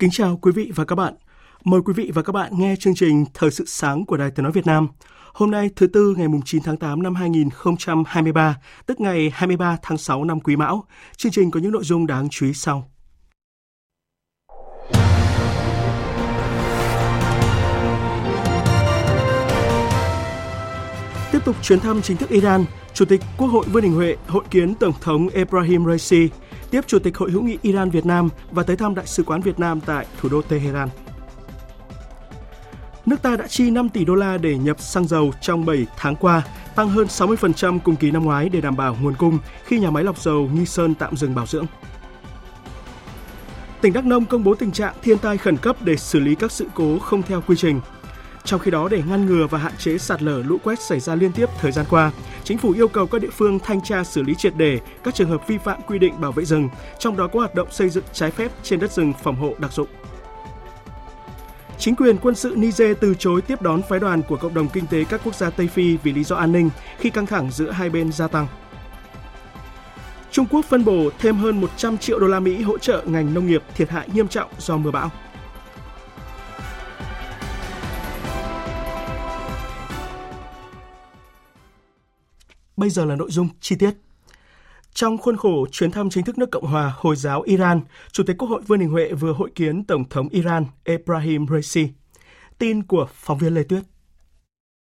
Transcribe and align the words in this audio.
Kính 0.00 0.10
chào 0.10 0.38
quý 0.42 0.52
vị 0.52 0.70
và 0.74 0.84
các 0.84 0.96
bạn. 0.96 1.14
Mời 1.64 1.80
quý 1.84 1.92
vị 1.96 2.10
và 2.14 2.22
các 2.22 2.32
bạn 2.32 2.52
nghe 2.58 2.74
chương 2.76 2.94
trình 2.94 3.24
Thời 3.34 3.50
sự 3.50 3.64
sáng 3.66 4.04
của 4.04 4.16
Đài 4.16 4.30
Tiếng 4.30 4.42
Nói 4.42 4.52
Việt 4.52 4.66
Nam. 4.66 4.88
Hôm 5.32 5.50
nay 5.50 5.70
thứ 5.76 5.86
Tư 5.86 6.14
ngày 6.18 6.26
9 6.44 6.62
tháng 6.62 6.76
8 6.76 7.02
năm 7.02 7.14
2023, 7.14 8.56
tức 8.86 9.00
ngày 9.00 9.30
23 9.34 9.76
tháng 9.82 9.98
6 9.98 10.24
năm 10.24 10.40
Quý 10.40 10.56
Mão. 10.56 10.84
Chương 11.16 11.32
trình 11.32 11.50
có 11.50 11.60
những 11.60 11.72
nội 11.72 11.84
dung 11.84 12.06
đáng 12.06 12.28
chú 12.30 12.46
ý 12.46 12.52
sau. 12.52 12.90
Tiếp 21.32 21.38
tục 21.44 21.56
chuyến 21.62 21.80
thăm 21.80 22.02
chính 22.02 22.16
thức 22.16 22.28
Iran, 22.28 22.64
Chủ 22.94 23.04
tịch 23.04 23.20
Quốc 23.36 23.48
hội 23.48 23.64
Vương 23.72 23.82
Đình 23.82 23.92
Huệ 23.92 24.16
hội 24.26 24.44
kiến 24.50 24.74
Tổng 24.74 24.94
thống 25.00 25.28
Ebrahim 25.28 25.86
Raisi, 25.86 26.28
tiếp 26.70 26.80
Chủ 26.86 26.98
tịch 26.98 27.16
Hội 27.16 27.30
hữu 27.30 27.42
nghị 27.42 27.58
Iran 27.62 27.90
Việt 27.90 28.06
Nam 28.06 28.28
và 28.50 28.62
tới 28.62 28.76
thăm 28.76 28.94
Đại 28.94 29.06
sứ 29.06 29.22
quán 29.22 29.40
Việt 29.40 29.58
Nam 29.58 29.80
tại 29.80 30.06
thủ 30.20 30.28
đô 30.28 30.42
Tehran. 30.42 30.88
Nước 33.06 33.22
ta 33.22 33.36
đã 33.36 33.46
chi 33.46 33.70
5 33.70 33.88
tỷ 33.88 34.04
đô 34.04 34.14
la 34.14 34.38
để 34.38 34.58
nhập 34.58 34.80
xăng 34.80 35.08
dầu 35.08 35.32
trong 35.40 35.66
7 35.66 35.86
tháng 35.96 36.16
qua, 36.16 36.42
tăng 36.74 36.88
hơn 36.88 37.06
60% 37.06 37.78
cùng 37.78 37.96
kỳ 37.96 38.10
năm 38.10 38.24
ngoái 38.24 38.48
để 38.48 38.60
đảm 38.60 38.76
bảo 38.76 38.96
nguồn 39.02 39.14
cung 39.14 39.38
khi 39.64 39.80
nhà 39.80 39.90
máy 39.90 40.04
lọc 40.04 40.18
dầu 40.18 40.48
Nghi 40.54 40.66
Sơn 40.66 40.94
tạm 40.94 41.16
dừng 41.16 41.34
bảo 41.34 41.46
dưỡng. 41.46 41.66
Tỉnh 43.80 43.92
Đắk 43.92 44.04
Nông 44.04 44.24
công 44.24 44.44
bố 44.44 44.54
tình 44.54 44.72
trạng 44.72 44.94
thiên 45.02 45.18
tai 45.18 45.38
khẩn 45.38 45.56
cấp 45.56 45.76
để 45.80 45.96
xử 45.96 46.20
lý 46.20 46.34
các 46.34 46.52
sự 46.52 46.66
cố 46.74 46.98
không 46.98 47.22
theo 47.22 47.40
quy 47.46 47.56
trình. 47.56 47.80
Trong 48.44 48.60
khi 48.60 48.70
đó, 48.70 48.88
để 48.88 49.02
ngăn 49.08 49.26
ngừa 49.26 49.46
và 49.46 49.58
hạn 49.58 49.72
chế 49.78 49.98
sạt 49.98 50.22
lở 50.22 50.42
lũ 50.42 50.58
quét 50.64 50.80
xảy 50.80 51.00
ra 51.00 51.14
liên 51.14 51.32
tiếp 51.32 51.48
thời 51.60 51.72
gian 51.72 51.86
qua, 51.90 52.12
chính 52.44 52.58
phủ 52.58 52.72
yêu 52.72 52.88
cầu 52.88 53.06
các 53.06 53.20
địa 53.20 53.30
phương 53.30 53.58
thanh 53.58 53.82
tra 53.82 54.04
xử 54.04 54.22
lý 54.22 54.34
triệt 54.34 54.56
đề 54.56 54.80
các 55.04 55.14
trường 55.14 55.28
hợp 55.28 55.48
vi 55.48 55.58
phạm 55.58 55.80
quy 55.86 55.98
định 55.98 56.20
bảo 56.20 56.32
vệ 56.32 56.44
rừng, 56.44 56.68
trong 56.98 57.16
đó 57.16 57.26
có 57.26 57.38
hoạt 57.38 57.54
động 57.54 57.68
xây 57.70 57.88
dựng 57.88 58.04
trái 58.12 58.30
phép 58.30 58.50
trên 58.62 58.80
đất 58.80 58.92
rừng 58.92 59.12
phòng 59.22 59.36
hộ 59.36 59.54
đặc 59.58 59.72
dụng. 59.72 59.88
Chính 61.78 61.96
quyền 61.96 62.18
quân 62.18 62.34
sự 62.34 62.54
Niger 62.56 62.96
từ 63.00 63.14
chối 63.14 63.42
tiếp 63.42 63.62
đón 63.62 63.82
phái 63.88 63.98
đoàn 63.98 64.22
của 64.22 64.36
cộng 64.36 64.54
đồng 64.54 64.68
kinh 64.68 64.86
tế 64.86 65.04
các 65.04 65.20
quốc 65.24 65.34
gia 65.34 65.50
Tây 65.50 65.68
Phi 65.68 65.96
vì 65.96 66.12
lý 66.12 66.24
do 66.24 66.36
an 66.36 66.52
ninh 66.52 66.70
khi 66.98 67.10
căng 67.10 67.26
thẳng 67.26 67.50
giữa 67.50 67.70
hai 67.70 67.90
bên 67.90 68.12
gia 68.12 68.28
tăng. 68.28 68.46
Trung 70.30 70.46
Quốc 70.50 70.64
phân 70.64 70.84
bổ 70.84 71.10
thêm 71.18 71.36
hơn 71.36 71.60
100 71.60 71.98
triệu 71.98 72.18
đô 72.18 72.26
la 72.26 72.40
Mỹ 72.40 72.62
hỗ 72.62 72.78
trợ 72.78 73.02
ngành 73.06 73.34
nông 73.34 73.46
nghiệp 73.46 73.62
thiệt 73.74 73.90
hại 73.90 74.08
nghiêm 74.14 74.28
trọng 74.28 74.50
do 74.58 74.76
mưa 74.76 74.90
bão. 74.90 75.10
Bây 82.80 82.90
giờ 82.90 83.04
là 83.04 83.16
nội 83.16 83.30
dung 83.30 83.48
chi 83.60 83.76
tiết. 83.76 83.90
Trong 84.94 85.18
khuôn 85.18 85.36
khổ 85.36 85.66
chuyến 85.72 85.90
thăm 85.90 86.10
chính 86.10 86.24
thức 86.24 86.38
nước 86.38 86.50
Cộng 86.50 86.66
hòa 86.66 86.92
Hồi 86.96 87.16
giáo 87.16 87.42
Iran, 87.42 87.80
Chủ 88.12 88.22
tịch 88.26 88.36
Quốc 88.38 88.48
hội 88.48 88.62
Vương 88.66 88.78
Đình 88.78 88.90
Huệ 88.90 89.12
vừa 89.12 89.32
hội 89.32 89.50
kiến 89.54 89.84
Tổng 89.84 90.08
thống 90.08 90.28
Iran 90.28 90.66
Ebrahim 90.84 91.46
Raisi. 91.50 91.88
Tin 92.58 92.82
của 92.82 93.06
phóng 93.14 93.38
viên 93.38 93.54
Lê 93.54 93.62
Tuyết. 93.62 93.82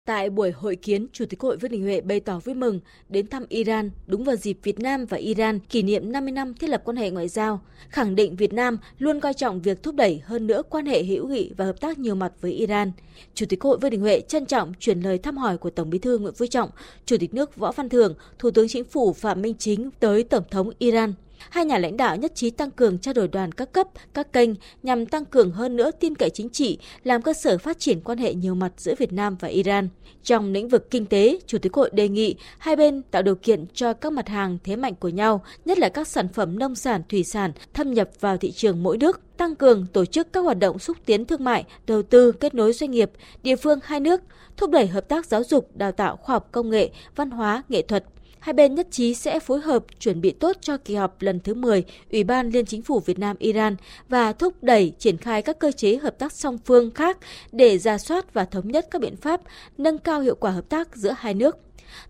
Tại 0.05 0.29
buổi 0.29 0.51
hội 0.51 0.75
kiến, 0.75 1.07
Chủ 1.13 1.25
tịch 1.25 1.39
Hội 1.39 1.57
Vương 1.57 1.71
Đình 1.71 1.83
Huệ 1.83 2.01
bày 2.01 2.19
tỏ 2.19 2.39
vui 2.39 2.55
mừng 2.55 2.79
đến 3.09 3.27
thăm 3.27 3.45
Iran 3.49 3.89
đúng 4.07 4.23
vào 4.23 4.35
dịp 4.35 4.57
Việt 4.63 4.79
Nam 4.79 5.05
và 5.05 5.17
Iran 5.17 5.59
kỷ 5.59 5.83
niệm 5.83 6.11
50 6.11 6.31
năm 6.31 6.53
thiết 6.53 6.69
lập 6.69 6.81
quan 6.85 6.97
hệ 6.97 7.09
ngoại 7.09 7.27
giao, 7.27 7.61
khẳng 7.89 8.15
định 8.15 8.35
Việt 8.35 8.53
Nam 8.53 8.77
luôn 8.99 9.19
coi 9.19 9.33
trọng 9.33 9.61
việc 9.61 9.83
thúc 9.83 9.95
đẩy 9.95 10.21
hơn 10.25 10.47
nữa 10.47 10.61
quan 10.69 10.85
hệ 10.85 11.03
hữu 11.03 11.27
nghị 11.27 11.51
và 11.57 11.65
hợp 11.65 11.81
tác 11.81 11.99
nhiều 11.99 12.15
mặt 12.15 12.33
với 12.41 12.51
Iran. 12.51 12.91
Chủ 13.33 13.45
tịch 13.49 13.61
Hội 13.63 13.77
Vương 13.77 13.91
Đình 13.91 14.01
Huệ 14.01 14.21
trân 14.21 14.45
trọng 14.45 14.73
chuyển 14.79 15.01
lời 15.01 15.17
thăm 15.17 15.37
hỏi 15.37 15.57
của 15.57 15.69
Tổng 15.69 15.89
Bí 15.89 15.99
thư 15.99 16.17
Nguyễn 16.17 16.33
Phú 16.33 16.45
Trọng, 16.45 16.69
Chủ 17.05 17.17
tịch 17.19 17.33
nước 17.33 17.55
Võ 17.55 17.71
Văn 17.71 17.89
Thưởng, 17.89 18.13
Thủ 18.39 18.51
tướng 18.51 18.67
Chính 18.67 18.83
phủ 18.83 19.13
Phạm 19.13 19.41
Minh 19.41 19.55
Chính 19.59 19.89
tới 19.99 20.23
Tổng 20.23 20.43
thống 20.51 20.71
Iran. 20.79 21.13
Hai 21.49 21.65
nhà 21.65 21.77
lãnh 21.77 21.97
đạo 21.97 22.15
nhất 22.15 22.35
trí 22.35 22.49
tăng 22.49 22.71
cường 22.71 22.97
trao 22.97 23.13
đổi 23.13 23.27
đoàn 23.27 23.51
các 23.51 23.71
cấp, 23.71 23.87
các 24.13 24.33
kênh 24.33 24.49
nhằm 24.83 25.05
tăng 25.05 25.25
cường 25.25 25.51
hơn 25.51 25.75
nữa 25.75 25.91
tin 25.91 26.15
cậy 26.15 26.29
chính 26.29 26.49
trị, 26.49 26.77
làm 27.03 27.21
cơ 27.21 27.33
sở 27.33 27.57
phát 27.57 27.79
triển 27.79 28.01
quan 28.01 28.17
hệ 28.17 28.33
nhiều 28.33 28.55
mặt 28.55 28.71
giữa 28.77 28.95
Việt 28.97 29.13
Nam 29.13 29.37
và 29.39 29.47
Iran. 29.47 29.89
Trong 30.23 30.51
lĩnh 30.51 30.69
vực 30.69 30.91
kinh 30.91 31.05
tế, 31.05 31.39
Chủ 31.47 31.57
tịch 31.57 31.73
Hội 31.73 31.89
đề 31.93 32.09
nghị 32.09 32.35
hai 32.57 32.75
bên 32.75 33.01
tạo 33.11 33.21
điều 33.21 33.35
kiện 33.35 33.65
cho 33.73 33.93
các 33.93 34.13
mặt 34.13 34.27
hàng 34.27 34.57
thế 34.63 34.75
mạnh 34.75 34.95
của 34.95 35.09
nhau, 35.09 35.43
nhất 35.65 35.79
là 35.79 35.89
các 35.89 36.07
sản 36.07 36.27
phẩm 36.27 36.59
nông 36.59 36.75
sản, 36.75 37.01
thủy 37.09 37.23
sản 37.23 37.51
thâm 37.73 37.93
nhập 37.93 38.09
vào 38.19 38.37
thị 38.37 38.51
trường 38.51 38.83
mỗi 38.83 38.97
nước, 38.97 39.21
tăng 39.37 39.55
cường 39.55 39.85
tổ 39.93 40.05
chức 40.05 40.33
các 40.33 40.41
hoạt 40.41 40.59
động 40.59 40.79
xúc 40.79 40.97
tiến 41.05 41.25
thương 41.25 41.43
mại, 41.43 41.63
đầu 41.87 42.03
tư, 42.03 42.31
kết 42.31 42.53
nối 42.53 42.73
doanh 42.73 42.91
nghiệp, 42.91 43.11
địa 43.43 43.55
phương 43.55 43.79
hai 43.83 43.99
nước, 43.99 44.21
thúc 44.57 44.69
đẩy 44.69 44.87
hợp 44.87 45.07
tác 45.07 45.25
giáo 45.25 45.43
dục, 45.43 45.69
đào 45.75 45.91
tạo, 45.91 46.17
khoa 46.17 46.35
học 46.35 46.49
công 46.51 46.69
nghệ, 46.69 46.89
văn 47.15 47.31
hóa, 47.31 47.63
nghệ 47.69 47.81
thuật, 47.81 48.05
hai 48.41 48.53
bên 48.53 48.75
nhất 48.75 48.87
trí 48.91 49.13
sẽ 49.13 49.39
phối 49.39 49.61
hợp 49.61 49.83
chuẩn 49.99 50.21
bị 50.21 50.31
tốt 50.31 50.57
cho 50.61 50.77
kỳ 50.77 50.95
họp 50.95 51.21
lần 51.21 51.39
thứ 51.39 51.53
10 51.53 51.83
Ủy 52.11 52.23
ban 52.23 52.49
Liên 52.49 52.65
Chính 52.65 52.81
phủ 52.81 52.99
Việt 52.99 53.19
Nam 53.19 53.35
Iran 53.39 53.75
và 54.09 54.33
thúc 54.33 54.53
đẩy 54.61 54.93
triển 54.99 55.17
khai 55.17 55.41
các 55.41 55.59
cơ 55.59 55.71
chế 55.71 55.97
hợp 55.97 56.19
tác 56.19 56.33
song 56.33 56.57
phương 56.65 56.91
khác 56.91 57.17
để 57.51 57.77
ra 57.77 57.97
soát 57.97 58.33
và 58.33 58.45
thống 58.45 58.67
nhất 58.67 58.87
các 58.91 59.01
biện 59.01 59.15
pháp 59.15 59.41
nâng 59.77 59.97
cao 59.97 60.21
hiệu 60.21 60.35
quả 60.35 60.51
hợp 60.51 60.69
tác 60.69 60.95
giữa 60.95 61.15
hai 61.17 61.33
nước. 61.33 61.57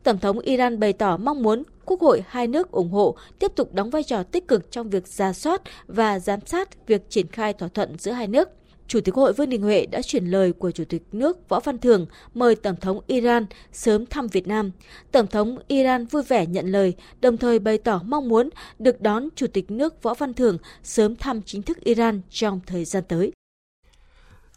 Tổng 0.04 0.18
thống 0.18 0.40
Iran 0.40 0.80
bày 0.80 0.94
tỏ 0.94 1.18
mong 1.18 1.44
muốn 1.44 1.64
Quốc 1.86 2.02
hội 2.02 2.24
hai 2.28 2.48
nước 2.48 2.72
ủng 2.72 2.92
hộ 2.92 3.16
tiếp 3.40 3.52
tục 3.56 3.74
đóng 3.74 3.90
vai 3.90 4.04
trò 4.04 4.24
tích 4.24 4.48
cực 4.48 4.72
trong 4.72 4.90
việc 4.90 5.08
ra 5.08 5.34
soát 5.34 5.62
và 5.88 6.20
giám 6.20 6.40
sát 6.46 6.88
việc 6.88 7.10
triển 7.10 7.28
khai 7.28 7.54
thỏa 7.54 7.68
thuận 7.68 7.98
giữa 8.00 8.12
hai 8.12 8.28
nước. 8.28 8.50
Chủ 8.92 9.02
tịch 9.02 9.16
Hội 9.16 9.34
Vương 9.34 9.50
Đình 9.50 9.62
Huệ 9.62 9.86
đã 9.86 10.02
chuyển 10.02 10.26
lời 10.26 10.54
của 10.54 10.72
Chủ 10.72 10.84
tịch 10.90 11.04
nước 11.12 11.50
Võ 11.50 11.60
Văn 11.60 11.78
Thưởng 11.78 12.06
mời 12.34 12.56
Tổng 12.56 12.76
thống 12.76 13.00
Iran 13.08 13.46
sớm 13.72 14.06
thăm 14.06 14.28
Việt 14.28 14.48
Nam. 14.48 14.72
Tổng 15.12 15.28
thống 15.28 15.58
Iran 15.68 16.06
vui 16.06 16.24
vẻ 16.24 16.46
nhận 16.46 16.72
lời, 16.72 16.94
đồng 17.22 17.38
thời 17.38 17.60
bày 17.60 17.78
tỏ 17.78 18.02
mong 18.06 18.30
muốn 18.30 18.50
được 18.80 19.02
đón 19.02 19.28
Chủ 19.36 19.48
tịch 19.48 19.72
nước 19.72 20.04
Võ 20.04 20.14
Văn 20.14 20.34
Thưởng 20.34 20.58
sớm 20.84 21.16
thăm 21.16 21.42
chính 21.42 21.62
thức 21.62 21.80
Iran 21.80 22.22
trong 22.30 22.60
thời 22.66 22.86
gian 22.86 23.04
tới. 23.08 23.32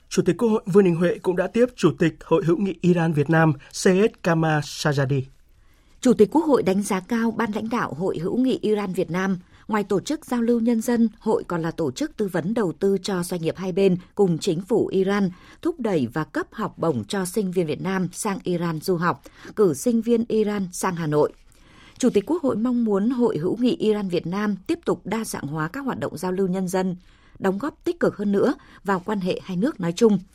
Chủ 0.08 0.22
tịch 0.26 0.36
Quốc 0.38 0.48
hội 0.48 0.62
Vương 0.66 0.84
Đình 0.84 0.96
Huệ 0.96 1.18
cũng 1.22 1.36
đã 1.36 1.46
tiếp 1.46 1.66
Chủ 1.76 1.90
tịch 1.98 2.14
Hội 2.24 2.44
hữu 2.44 2.56
nghị 2.56 2.74
Iran 2.80 3.12
Việt 3.12 3.30
Nam 3.30 3.52
Seyed 3.72 4.10
Kama 4.22 4.60
Sajadi. 4.60 5.22
Chủ 6.00 6.12
tịch 6.12 6.28
Quốc 6.32 6.44
hội 6.44 6.62
đánh 6.62 6.82
giá 6.82 7.00
cao 7.00 7.30
ban 7.30 7.50
lãnh 7.54 7.68
đạo 7.68 7.94
Hội 7.98 8.18
hữu 8.18 8.36
nghị 8.36 8.58
Iran 8.62 8.92
Việt 8.92 9.10
Nam– 9.10 9.38
Ngoài 9.68 9.84
tổ 9.84 10.00
chức 10.00 10.26
giao 10.26 10.42
lưu 10.42 10.60
nhân 10.60 10.80
dân, 10.80 11.08
hội 11.18 11.44
còn 11.48 11.62
là 11.62 11.70
tổ 11.70 11.90
chức 11.90 12.16
tư 12.16 12.28
vấn 12.28 12.54
đầu 12.54 12.72
tư 12.72 12.98
cho 13.02 13.22
doanh 13.22 13.42
nghiệp 13.42 13.56
hai 13.56 13.72
bên 13.72 13.96
cùng 14.14 14.38
chính 14.38 14.60
phủ 14.60 14.86
Iran, 14.86 15.30
thúc 15.62 15.80
đẩy 15.80 16.08
và 16.12 16.24
cấp 16.24 16.46
học 16.52 16.78
bổng 16.78 17.04
cho 17.04 17.24
sinh 17.24 17.52
viên 17.52 17.66
Việt 17.66 17.82
Nam 17.82 18.08
sang 18.12 18.38
Iran 18.42 18.80
du 18.80 18.96
học, 18.96 19.22
cử 19.56 19.74
sinh 19.74 20.02
viên 20.02 20.24
Iran 20.28 20.68
sang 20.72 20.96
Hà 20.96 21.06
Nội. 21.06 21.32
Chủ 21.98 22.10
tịch 22.10 22.24
Quốc 22.26 22.42
hội 22.42 22.56
mong 22.56 22.84
muốn 22.84 23.10
Hội 23.10 23.38
hữu 23.38 23.56
nghị 23.56 23.76
Iran 23.76 24.08
Việt 24.08 24.26
Nam 24.26 24.56
tiếp 24.66 24.78
tục 24.84 25.00
đa 25.04 25.24
dạng 25.24 25.46
hóa 25.46 25.68
các 25.68 25.84
hoạt 25.84 25.98
động 25.98 26.16
giao 26.16 26.32
lưu 26.32 26.48
nhân 26.48 26.68
dân, 26.68 26.96
đóng 27.38 27.58
góp 27.58 27.84
tích 27.84 28.00
cực 28.00 28.16
hơn 28.16 28.32
nữa 28.32 28.54
vào 28.84 29.02
quan 29.04 29.20
hệ 29.20 29.40
hai 29.44 29.56
nước 29.56 29.80
nói 29.80 29.92
chung– 29.96 30.18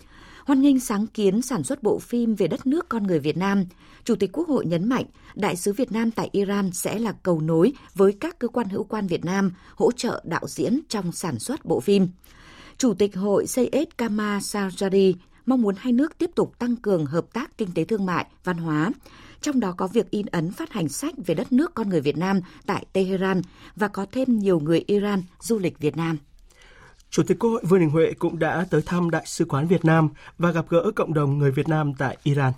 Hoan 0.50 0.62
nghênh 0.62 0.80
sáng 0.80 1.08
kiến 1.08 1.42
sản 1.42 1.64
xuất 1.64 1.84
bộ 1.84 2.00
phim 2.00 2.36
về 2.36 2.48
đất 2.48 2.68
nước 2.68 2.90
con 2.90 3.04
người 3.04 3.20
Việt 3.20 3.38
Nam, 3.38 3.66
Chủ 4.04 4.16
tịch 4.16 4.30
Quốc 4.34 4.48
hội 4.48 4.66
nhấn 4.66 4.90
mạnh 4.90 5.06
Đại 5.36 5.56
sứ 5.56 5.74
Việt 5.74 5.92
Nam 5.92 6.12
tại 6.12 6.30
Iran 6.32 6.72
sẽ 6.72 7.00
là 7.00 7.12
cầu 7.24 7.42
nối 7.42 7.74
với 7.96 8.14
các 8.20 8.40
cơ 8.40 8.48
quan 8.48 8.70
hữu 8.70 8.84
quan 8.84 9.08
Việt 9.08 9.26
Nam 9.26 9.52
hỗ 9.76 9.92
trợ 9.92 10.24
đạo 10.26 10.48
diễn 10.48 10.80
trong 10.90 11.12
sản 11.12 11.40
xuất 11.40 11.66
bộ 11.66 11.80
phim. 11.80 12.08
Chủ 12.78 12.94
tịch 12.94 13.16
Hội 13.16 13.48
Seyed 13.48 13.88
Kama 13.98 14.40
Sajari 14.40 15.14
mong 15.46 15.62
muốn 15.62 15.76
hai 15.78 15.94
nước 15.94 16.18
tiếp 16.18 16.32
tục 16.36 16.60
tăng 16.60 16.76
cường 16.76 17.06
hợp 17.06 17.34
tác 17.34 17.58
kinh 17.58 17.70
tế 17.76 17.84
thương 17.84 18.06
mại, 18.06 18.26
văn 18.44 18.58
hóa, 18.58 18.92
trong 19.42 19.60
đó 19.60 19.74
có 19.78 19.88
việc 19.88 20.12
in 20.12 20.26
ấn 20.26 20.52
phát 20.52 20.72
hành 20.72 20.90
sách 20.90 21.14
về 21.26 21.36
đất 21.36 21.52
nước 21.52 21.74
con 21.74 21.90
người 21.90 22.02
Việt 22.02 22.18
Nam 22.18 22.42
tại 22.66 22.86
Tehran 22.94 23.42
và 23.76 23.88
có 23.88 24.06
thêm 24.12 24.40
nhiều 24.40 24.60
người 24.60 24.84
Iran 24.88 25.24
du 25.40 25.60
lịch 25.60 25.80
Việt 25.80 25.98
Nam. 25.98 26.18
Chủ 27.10 27.24
tịch 27.24 27.40
Quốc 27.40 27.50
hội 27.50 27.62
Vương 27.64 27.80
Đình 27.80 27.90
Huệ 27.90 28.14
cũng 28.20 28.40
đã 28.40 28.66
tới 28.70 28.82
thăm 28.86 29.10
Đại 29.10 29.24
sứ 29.26 29.46
quán 29.46 29.68
Việt 29.68 29.86
Nam 29.86 30.10
và 30.38 30.52
gặp 30.52 30.66
gỡ 30.70 30.92
cộng 30.96 31.14
đồng 31.14 31.38
người 31.38 31.52
Việt 31.52 31.68
Nam 31.68 31.94
tại 31.94 32.18
Iran 32.24 32.54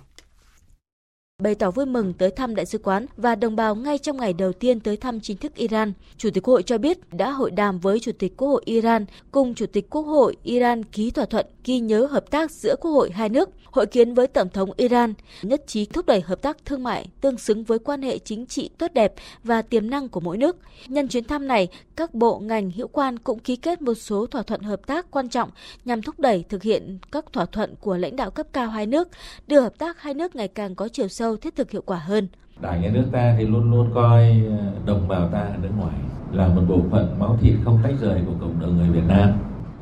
bày 1.42 1.54
tỏ 1.54 1.70
vui 1.70 1.86
mừng 1.86 2.12
tới 2.12 2.30
thăm 2.30 2.54
đại 2.54 2.66
sứ 2.66 2.78
quán 2.78 3.06
và 3.16 3.34
đồng 3.34 3.56
bào 3.56 3.74
ngay 3.74 3.98
trong 3.98 4.16
ngày 4.16 4.32
đầu 4.32 4.52
tiên 4.52 4.80
tới 4.80 4.96
thăm 4.96 5.20
chính 5.20 5.36
thức 5.36 5.54
Iran. 5.54 5.92
Chủ 6.16 6.30
tịch 6.30 6.42
Quốc 6.42 6.54
hội 6.54 6.62
cho 6.62 6.78
biết 6.78 6.98
đã 7.12 7.30
hội 7.30 7.50
đàm 7.50 7.78
với 7.78 8.00
Chủ 8.00 8.12
tịch 8.18 8.36
Quốc 8.36 8.48
hội 8.48 8.62
Iran 8.64 9.06
cùng 9.30 9.54
Chủ 9.54 9.66
tịch 9.66 9.90
Quốc 9.90 10.02
hội 10.02 10.36
Iran 10.42 10.84
ký 10.84 11.10
thỏa 11.10 11.24
thuận 11.24 11.46
ghi 11.64 11.80
nhớ 11.80 12.06
hợp 12.06 12.30
tác 12.30 12.50
giữa 12.50 12.76
Quốc 12.80 12.90
hội 12.90 13.10
hai 13.10 13.28
nước, 13.28 13.50
hội 13.64 13.86
kiến 13.86 14.14
với 14.14 14.26
Tổng 14.26 14.48
thống 14.48 14.70
Iran, 14.76 15.14
nhất 15.42 15.62
trí 15.66 15.84
thúc 15.84 16.06
đẩy 16.06 16.20
hợp 16.20 16.42
tác 16.42 16.64
thương 16.64 16.82
mại 16.82 17.08
tương 17.20 17.38
xứng 17.38 17.64
với 17.64 17.78
quan 17.78 18.02
hệ 18.02 18.18
chính 18.18 18.46
trị 18.46 18.70
tốt 18.78 18.92
đẹp 18.94 19.14
và 19.44 19.62
tiềm 19.62 19.90
năng 19.90 20.08
của 20.08 20.20
mỗi 20.20 20.36
nước. 20.38 20.56
Nhân 20.86 21.08
chuyến 21.08 21.24
thăm 21.24 21.48
này, 21.48 21.68
các 21.96 22.14
bộ 22.14 22.38
ngành 22.38 22.70
hữu 22.70 22.88
quan 22.88 23.18
cũng 23.18 23.38
ký 23.38 23.56
kết 23.56 23.82
một 23.82 23.94
số 23.94 24.26
thỏa 24.26 24.42
thuận 24.42 24.60
hợp 24.60 24.86
tác 24.86 25.10
quan 25.10 25.28
trọng 25.28 25.50
nhằm 25.84 26.02
thúc 26.02 26.20
đẩy 26.20 26.44
thực 26.48 26.62
hiện 26.62 26.98
các 27.12 27.32
thỏa 27.32 27.46
thuận 27.46 27.74
của 27.80 27.96
lãnh 27.96 28.16
đạo 28.16 28.30
cấp 28.30 28.46
cao 28.52 28.68
hai 28.68 28.86
nước, 28.86 29.08
đưa 29.46 29.60
hợp 29.60 29.78
tác 29.78 30.02
hai 30.02 30.14
nước 30.14 30.36
ngày 30.36 30.48
càng 30.48 30.74
có 30.74 30.88
chiều 30.88 31.08
sâu 31.08 31.31
thiết 31.36 31.56
thực 31.56 31.70
hiệu 31.70 31.82
quả 31.86 31.98
hơn. 31.98 32.28
Đảng 32.60 32.82
nhà 32.82 32.90
nước 32.92 33.04
ta 33.12 33.34
thì 33.38 33.46
luôn 33.46 33.70
luôn 33.70 33.90
coi 33.94 34.42
ờ, 34.48 34.56
đồng 34.86 35.08
bào 35.08 35.28
ta 35.28 35.40
ở 35.40 35.54
nước 35.62 35.68
ngoài 35.78 35.96
là 36.32 36.48
một 36.48 36.62
bộ 36.68 36.80
phận 36.90 37.16
máu 37.18 37.36
thịt 37.40 37.54
không 37.64 37.78
tách 37.82 37.94
rời 38.00 38.20
của 38.26 38.32
cộng 38.40 38.60
đồng 38.60 38.76
người 38.76 38.88
Việt 38.88 39.08
Nam. 39.08 39.30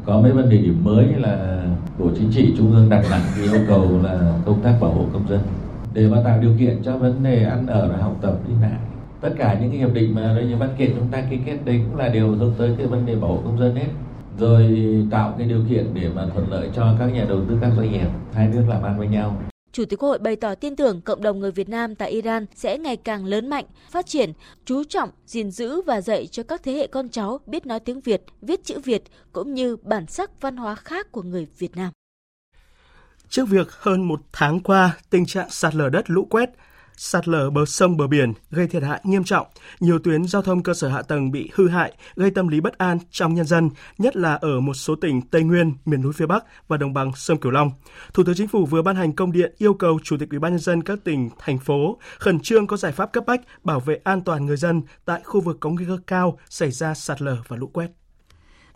Có 0.05 0.21
mấy 0.21 0.33
vấn 0.33 0.51
đề 0.51 0.57
điểm 0.57 0.85
mới 0.85 1.07
là 1.07 1.65
Bộ 1.99 2.07
Chính 2.17 2.31
trị 2.33 2.55
Trung 2.59 2.73
ương 2.73 2.91
đặt 2.91 3.05
nặng 3.11 3.23
yêu 3.43 3.61
cầu 3.69 4.01
là 4.03 4.33
công 4.47 4.61
tác 4.63 4.75
bảo 4.81 4.91
hộ 4.91 5.05
công 5.13 5.29
dân 5.29 5.41
để 5.95 6.09
mà 6.09 6.19
tạo 6.25 6.41
điều 6.41 6.53
kiện 6.59 6.83
cho 6.83 6.97
vấn 6.97 7.23
đề 7.23 7.45
ăn 7.45 7.67
ở 7.67 7.89
và 7.89 7.97
học 7.97 8.17
tập 8.21 8.35
đi 8.49 8.55
lại. 8.63 8.81
Tất 9.21 9.31
cả 9.39 9.59
những 9.61 9.71
cái 9.71 9.79
hiệp 9.79 9.95
định 9.95 10.15
mà 10.15 10.35
đây 10.37 10.45
như 10.45 10.57
văn 10.57 10.71
kiện 10.79 10.93
chúng 10.99 11.09
ta 11.09 11.23
ký 11.31 11.39
kết 11.47 11.59
đấy 11.65 11.81
cũng 11.89 11.99
là 11.99 12.09
điều 12.09 12.29
hướng 12.29 12.53
tới 12.59 12.75
cái 12.79 12.87
vấn 12.87 13.07
đề 13.07 13.17
bảo 13.17 13.31
hộ 13.31 13.41
công 13.45 13.59
dân 13.59 13.77
hết 13.77 13.89
rồi 14.39 14.85
tạo 15.11 15.35
cái 15.39 15.49
điều 15.49 15.61
kiện 15.69 15.95
để 15.95 16.09
mà 16.15 16.27
thuận 16.35 16.51
lợi 16.51 16.71
cho 16.75 16.95
các 16.99 17.07
nhà 17.07 17.25
đầu 17.29 17.41
tư, 17.49 17.59
các 17.61 17.71
doanh 17.77 17.93
nghiệp, 17.93 18.09
hai 18.33 18.49
nước 18.49 18.63
làm 18.69 18.83
ăn 18.83 18.99
với 18.99 19.09
nhau 19.09 19.37
Chủ 19.73 19.85
tịch 19.85 19.99
Quốc 19.99 20.09
hội 20.09 20.19
bày 20.19 20.37
tỏ 20.37 20.55
tin 20.55 20.77
tưởng 20.77 21.01
cộng 21.01 21.23
đồng 21.23 21.41
người 21.41 21.51
Việt 21.51 21.69
Nam 21.69 21.95
tại 21.95 22.11
Iran 22.11 22.47
sẽ 22.55 22.79
ngày 22.79 22.97
càng 22.97 23.25
lớn 23.25 23.49
mạnh, 23.49 23.65
phát 23.91 24.07
triển, 24.07 24.33
chú 24.65 24.85
trọng, 24.85 25.11
gìn 25.27 25.51
giữ 25.51 25.81
và 25.83 26.01
dạy 26.01 26.27
cho 26.27 26.43
các 26.43 26.63
thế 26.63 26.73
hệ 26.73 26.87
con 26.87 27.09
cháu 27.09 27.41
biết 27.47 27.67
nói 27.67 27.81
tiếng 27.81 28.01
Việt, 28.01 28.23
viết 28.43 28.65
chữ 28.65 28.79
Việt 28.85 29.03
cũng 29.33 29.55
như 29.55 29.77
bản 29.77 30.07
sắc 30.07 30.41
văn 30.41 30.57
hóa 30.57 30.75
khác 30.75 31.13
của 31.13 31.23
người 31.23 31.47
Việt 31.59 31.77
Nam. 31.77 31.93
Trước 33.29 33.49
việc 33.49 33.71
hơn 33.71 34.09
một 34.09 34.21
tháng 34.33 34.61
qua, 34.61 34.97
tình 35.11 35.27
trạng 35.27 35.51
sạt 35.51 35.75
lở 35.75 35.89
đất 35.89 36.11
lũ 36.11 36.27
quét 36.31 36.51
sạt 37.03 37.29
lở 37.29 37.51
bờ 37.51 37.65
sông 37.65 37.97
bờ 37.97 38.07
biển 38.07 38.33
gây 38.51 38.67
thiệt 38.67 38.83
hại 38.83 39.01
nghiêm 39.05 39.25
trọng, 39.25 39.47
nhiều 39.81 39.99
tuyến 39.99 40.25
giao 40.25 40.43
thông 40.43 40.63
cơ 40.63 40.75
sở 40.75 40.89
hạ 40.89 41.03
tầng 41.03 41.31
bị 41.31 41.51
hư 41.55 41.69
hại, 41.69 41.93
gây 42.17 42.31
tâm 42.31 42.49
lý 42.49 42.61
bất 42.61 42.79
an 42.79 42.99
trong 43.11 43.35
nhân 43.35 43.47
dân, 43.47 43.71
nhất 43.99 44.17
là 44.17 44.35
ở 44.35 44.61
một 44.61 44.75
số 44.75 44.95
tỉnh 44.95 45.21
Tây 45.23 45.43
Nguyên, 45.43 45.75
miền 45.85 46.03
núi 46.03 46.13
phía 46.13 46.27
Bắc 46.27 46.45
và 46.69 46.77
đồng 46.77 46.95
bằng 46.95 47.13
sông 47.17 47.41
Cửu 47.41 47.53
Long. 47.53 47.71
Thủ 48.15 48.23
tướng 48.25 48.35
Chính 48.35 48.49
phủ 48.49 48.67
vừa 48.67 48.83
ban 48.83 48.97
hành 48.97 49.13
công 49.13 49.33
điện 49.33 49.55
yêu 49.59 49.75
cầu 49.75 49.99
Chủ 50.05 50.17
tịch 50.17 50.31
Ủy 50.31 50.39
ban 50.39 50.53
nhân 50.53 50.61
dân 50.61 50.83
các 50.83 50.99
tỉnh, 51.05 51.31
thành 51.39 51.59
phố 51.59 51.99
khẩn 52.19 52.41
trương 52.41 52.67
có 52.67 52.77
giải 52.77 52.93
pháp 52.93 53.13
cấp 53.13 53.25
bách 53.27 53.41
bảo 53.65 53.81
vệ 53.81 54.01
an 54.05 54.21
toàn 54.21 54.47
người 54.47 54.57
dân 54.57 54.83
tại 55.05 55.21
khu 55.25 55.41
vực 55.41 55.57
có 55.61 55.71
nguy 55.71 55.85
cơ 55.85 55.99
cao 56.07 56.39
xảy 56.49 56.71
ra 56.71 56.95
sạt 56.95 57.23
lở 57.23 57.37
và 57.49 57.57
lũ 57.57 57.67
quét. 57.67 58.00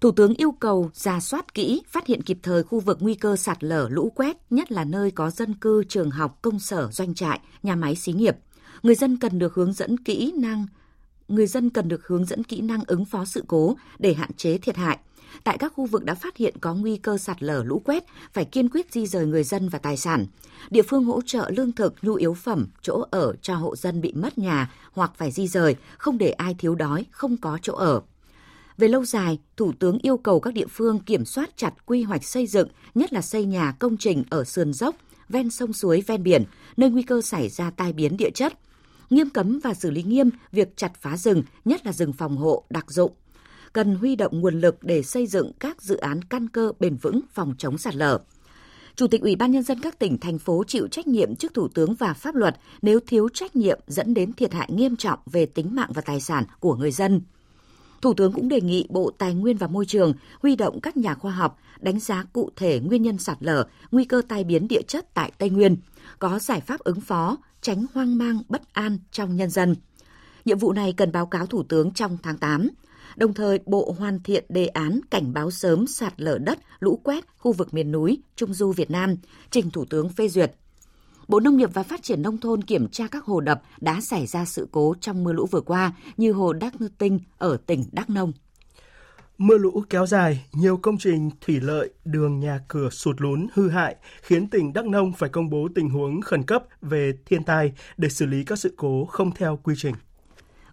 Thủ 0.00 0.10
tướng 0.10 0.34
yêu 0.34 0.52
cầu 0.52 0.90
ra 0.94 1.20
soát 1.20 1.54
kỹ, 1.54 1.82
phát 1.88 2.06
hiện 2.06 2.22
kịp 2.22 2.38
thời 2.42 2.62
khu 2.62 2.80
vực 2.80 2.98
nguy 3.00 3.14
cơ 3.14 3.36
sạt 3.36 3.64
lở 3.64 3.88
lũ 3.88 4.12
quét, 4.14 4.36
nhất 4.50 4.72
là 4.72 4.84
nơi 4.84 5.10
có 5.10 5.30
dân 5.30 5.54
cư, 5.54 5.84
trường 5.88 6.10
học, 6.10 6.38
công 6.42 6.58
sở, 6.58 6.88
doanh 6.92 7.14
trại, 7.14 7.40
nhà 7.62 7.76
máy 7.76 7.94
xí 7.94 8.12
nghiệp. 8.12 8.36
Người 8.82 8.94
dân 8.94 9.16
cần 9.16 9.38
được 9.38 9.54
hướng 9.54 9.72
dẫn 9.72 9.98
kỹ 9.98 10.32
năng 10.36 10.66
người 11.28 11.46
dân 11.46 11.70
cần 11.70 11.88
được 11.88 12.06
hướng 12.06 12.24
dẫn 12.24 12.44
kỹ 12.44 12.60
năng 12.60 12.80
ứng 12.86 13.04
phó 13.04 13.24
sự 13.24 13.44
cố 13.46 13.76
để 13.98 14.14
hạn 14.14 14.30
chế 14.36 14.58
thiệt 14.58 14.76
hại. 14.76 14.98
Tại 15.44 15.58
các 15.58 15.72
khu 15.76 15.86
vực 15.86 16.04
đã 16.04 16.14
phát 16.14 16.36
hiện 16.36 16.54
có 16.60 16.74
nguy 16.74 16.96
cơ 16.96 17.18
sạt 17.18 17.42
lở 17.42 17.64
lũ 17.64 17.82
quét, 17.84 18.04
phải 18.32 18.44
kiên 18.44 18.68
quyết 18.68 18.92
di 18.92 19.06
rời 19.06 19.26
người 19.26 19.44
dân 19.44 19.68
và 19.68 19.78
tài 19.78 19.96
sản. 19.96 20.26
Địa 20.70 20.82
phương 20.82 21.04
hỗ 21.04 21.20
trợ 21.26 21.50
lương 21.56 21.72
thực, 21.72 21.94
nhu 22.02 22.14
yếu 22.14 22.34
phẩm, 22.34 22.66
chỗ 22.82 23.04
ở 23.10 23.34
cho 23.42 23.54
hộ 23.54 23.76
dân 23.76 24.00
bị 24.00 24.12
mất 24.12 24.38
nhà 24.38 24.70
hoặc 24.92 25.12
phải 25.16 25.30
di 25.30 25.48
rời, 25.48 25.76
không 25.98 26.18
để 26.18 26.30
ai 26.30 26.54
thiếu 26.58 26.74
đói, 26.74 27.06
không 27.10 27.36
có 27.36 27.58
chỗ 27.62 27.74
ở. 27.74 28.00
Về 28.78 28.88
lâu 28.88 29.04
dài, 29.04 29.38
Thủ 29.56 29.72
tướng 29.78 29.98
yêu 30.02 30.16
cầu 30.16 30.40
các 30.40 30.54
địa 30.54 30.66
phương 30.66 30.98
kiểm 31.00 31.24
soát 31.24 31.50
chặt 31.56 31.86
quy 31.86 32.02
hoạch 32.02 32.24
xây 32.24 32.46
dựng, 32.46 32.68
nhất 32.94 33.12
là 33.12 33.22
xây 33.22 33.44
nhà 33.44 33.72
công 33.78 33.96
trình 33.96 34.24
ở 34.30 34.44
sườn 34.44 34.72
dốc, 34.72 34.96
ven 35.28 35.50
sông 35.50 35.72
suối, 35.72 36.02
ven 36.06 36.22
biển, 36.22 36.44
nơi 36.76 36.90
nguy 36.90 37.02
cơ 37.02 37.22
xảy 37.22 37.48
ra 37.48 37.70
tai 37.70 37.92
biến 37.92 38.16
địa 38.16 38.30
chất. 38.30 38.52
Nghiêm 39.10 39.30
cấm 39.30 39.58
và 39.58 39.74
xử 39.74 39.90
lý 39.90 40.02
nghiêm 40.02 40.30
việc 40.52 40.76
chặt 40.76 40.92
phá 41.00 41.16
rừng, 41.16 41.42
nhất 41.64 41.86
là 41.86 41.92
rừng 41.92 42.12
phòng 42.12 42.36
hộ, 42.36 42.64
đặc 42.70 42.90
dụng. 42.90 43.12
Cần 43.72 43.94
huy 43.94 44.16
động 44.16 44.40
nguồn 44.40 44.60
lực 44.60 44.76
để 44.82 45.02
xây 45.02 45.26
dựng 45.26 45.52
các 45.60 45.82
dự 45.82 45.96
án 45.96 46.24
căn 46.24 46.48
cơ 46.48 46.72
bền 46.80 46.96
vững 46.96 47.20
phòng 47.32 47.54
chống 47.58 47.78
sạt 47.78 47.94
lở. 47.94 48.20
Chủ 48.96 49.06
tịch 49.06 49.20
Ủy 49.20 49.36
ban 49.36 49.50
Nhân 49.50 49.62
dân 49.62 49.80
các 49.80 49.98
tỉnh, 49.98 50.18
thành 50.18 50.38
phố 50.38 50.64
chịu 50.66 50.88
trách 50.88 51.06
nhiệm 51.06 51.36
trước 51.36 51.54
Thủ 51.54 51.68
tướng 51.68 51.94
và 51.94 52.14
pháp 52.14 52.34
luật 52.34 52.56
nếu 52.82 53.00
thiếu 53.06 53.28
trách 53.28 53.56
nhiệm 53.56 53.80
dẫn 53.86 54.14
đến 54.14 54.32
thiệt 54.32 54.52
hại 54.52 54.68
nghiêm 54.72 54.96
trọng 54.96 55.18
về 55.26 55.46
tính 55.46 55.74
mạng 55.74 55.90
và 55.94 56.02
tài 56.02 56.20
sản 56.20 56.44
của 56.60 56.76
người 56.76 56.90
dân. 56.90 57.20
Thủ 58.04 58.14
tướng 58.14 58.32
cũng 58.32 58.48
đề 58.48 58.60
nghị 58.60 58.86
Bộ 58.88 59.10
Tài 59.18 59.34
nguyên 59.34 59.56
và 59.56 59.66
Môi 59.66 59.86
trường 59.86 60.12
huy 60.42 60.56
động 60.56 60.80
các 60.80 60.96
nhà 60.96 61.14
khoa 61.14 61.32
học 61.32 61.58
đánh 61.80 62.00
giá 62.00 62.24
cụ 62.32 62.50
thể 62.56 62.80
nguyên 62.80 63.02
nhân 63.02 63.18
sạt 63.18 63.36
lở, 63.40 63.66
nguy 63.90 64.04
cơ 64.04 64.22
tai 64.28 64.44
biến 64.44 64.68
địa 64.68 64.82
chất 64.82 65.14
tại 65.14 65.32
Tây 65.38 65.50
Nguyên, 65.50 65.76
có 66.18 66.38
giải 66.38 66.60
pháp 66.60 66.80
ứng 66.80 67.00
phó, 67.00 67.36
tránh 67.60 67.86
hoang 67.94 68.18
mang 68.18 68.42
bất 68.48 68.62
an 68.72 68.98
trong 69.10 69.36
nhân 69.36 69.50
dân. 69.50 69.74
Nhiệm 70.44 70.58
vụ 70.58 70.72
này 70.72 70.94
cần 70.96 71.12
báo 71.12 71.26
cáo 71.26 71.46
Thủ 71.46 71.62
tướng 71.62 71.90
trong 71.90 72.18
tháng 72.22 72.38
8. 72.38 72.68
Đồng 73.16 73.34
thời, 73.34 73.58
Bộ 73.66 73.94
hoàn 73.98 74.22
thiện 74.22 74.44
đề 74.48 74.66
án 74.66 75.00
cảnh 75.10 75.32
báo 75.32 75.50
sớm 75.50 75.86
sạt 75.86 76.14
lở 76.16 76.38
đất, 76.38 76.58
lũ 76.80 77.00
quét 77.02 77.24
khu 77.38 77.52
vực 77.52 77.74
miền 77.74 77.92
núi, 77.92 78.22
Trung 78.36 78.54
Du 78.54 78.72
Việt 78.72 78.90
Nam, 78.90 79.16
trình 79.50 79.70
Thủ 79.70 79.84
tướng 79.84 80.08
phê 80.08 80.28
duyệt 80.28 80.52
Bộ 81.28 81.40
Nông 81.40 81.56
nghiệp 81.56 81.70
và 81.72 81.82
Phát 81.82 82.02
triển 82.02 82.22
Nông 82.22 82.38
thôn 82.38 82.62
kiểm 82.62 82.88
tra 82.88 83.06
các 83.06 83.24
hồ 83.24 83.40
đập 83.40 83.62
đã 83.80 84.00
xảy 84.00 84.26
ra 84.26 84.44
sự 84.44 84.68
cố 84.72 84.94
trong 85.00 85.24
mưa 85.24 85.32
lũ 85.32 85.46
vừa 85.50 85.60
qua 85.60 85.92
như 86.16 86.32
hồ 86.32 86.52
Đắc 86.52 86.80
Nư 86.80 86.88
Tinh 86.98 87.20
ở 87.38 87.56
tỉnh 87.66 87.84
Đắk 87.92 88.10
Nông. 88.10 88.32
Mưa 89.38 89.58
lũ 89.58 89.82
kéo 89.90 90.06
dài, 90.06 90.44
nhiều 90.52 90.76
công 90.76 90.98
trình 90.98 91.30
thủy 91.40 91.60
lợi, 91.60 91.90
đường 92.04 92.40
nhà 92.40 92.60
cửa 92.68 92.90
sụt 92.90 93.20
lún 93.20 93.46
hư 93.54 93.68
hại, 93.68 93.96
khiến 94.22 94.48
tỉnh 94.48 94.72
Đắk 94.72 94.86
Nông 94.86 95.12
phải 95.12 95.28
công 95.28 95.50
bố 95.50 95.68
tình 95.74 95.90
huống 95.90 96.20
khẩn 96.20 96.42
cấp 96.42 96.64
về 96.82 97.12
thiên 97.26 97.44
tai 97.44 97.72
để 97.96 98.08
xử 98.08 98.26
lý 98.26 98.44
các 98.44 98.58
sự 98.58 98.74
cố 98.76 99.04
không 99.04 99.30
theo 99.34 99.58
quy 99.62 99.74
trình. 99.76 99.94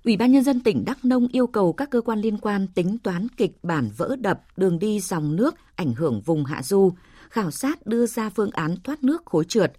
Ủy 0.04 0.18
ban 0.18 0.31
Nhân 0.31 0.44
dân 0.44 0.59
tỉnh 0.59 0.86
Đắk 0.86 1.06
Nông 1.06 1.27
yêu 1.31 1.47
cầu 1.47 1.74
các 1.74 1.89
cơ 1.89 2.01
quan 2.01 2.19
liên 2.19 2.38
quan 2.38 2.68
tính 2.68 2.97
toán 3.04 3.27
kịch 3.38 3.51
bản 3.63 3.89
vỡ 3.97 4.15
đập, 4.19 4.42
đường 4.57 4.80
đi 4.80 5.00
dòng 5.00 5.36
nước 5.36 5.56
ảnh 5.75 5.94
hưởng 5.94 6.21
vùng 6.21 6.45
hạ 6.45 6.63
du, 6.63 6.94
khảo 7.30 7.51
sát 7.51 7.86
đưa 7.86 8.06
ra 8.06 8.30
phương 8.30 8.51
án 8.51 8.75
thoát 8.83 9.04
nước 9.04 9.21
khối 9.25 9.45
trượt, 9.45 9.74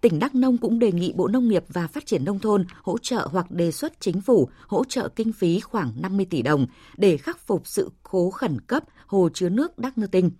tỉnh 0.00 0.18
Đắk 0.18 0.34
Nông 0.34 0.58
cũng 0.58 0.78
đề 0.78 0.92
nghị 0.92 1.12
Bộ 1.16 1.28
Nông 1.28 1.48
nghiệp 1.48 1.64
và 1.68 1.86
Phát 1.86 2.06
triển 2.06 2.24
Nông 2.24 2.38
thôn 2.38 2.64
hỗ 2.82 2.98
trợ 2.98 3.28
hoặc 3.32 3.50
đề 3.50 3.72
xuất 3.72 4.00
chính 4.00 4.20
phủ 4.20 4.48
hỗ 4.66 4.84
trợ 4.84 5.08
kinh 5.08 5.32
phí 5.32 5.60
khoảng 5.60 5.92
50 6.00 6.26
tỷ 6.30 6.42
đồng 6.42 6.66
để 6.96 7.16
khắc 7.16 7.46
phục 7.46 7.62
sự 7.66 7.90
cố 8.02 8.30
khẩn 8.30 8.60
cấp 8.60 8.84
hồ 9.06 9.28
chứa 9.34 9.48
nước 9.48 9.78
Đắk 9.78 9.98
Nơ 9.98 10.06
Tinh. 10.06 10.30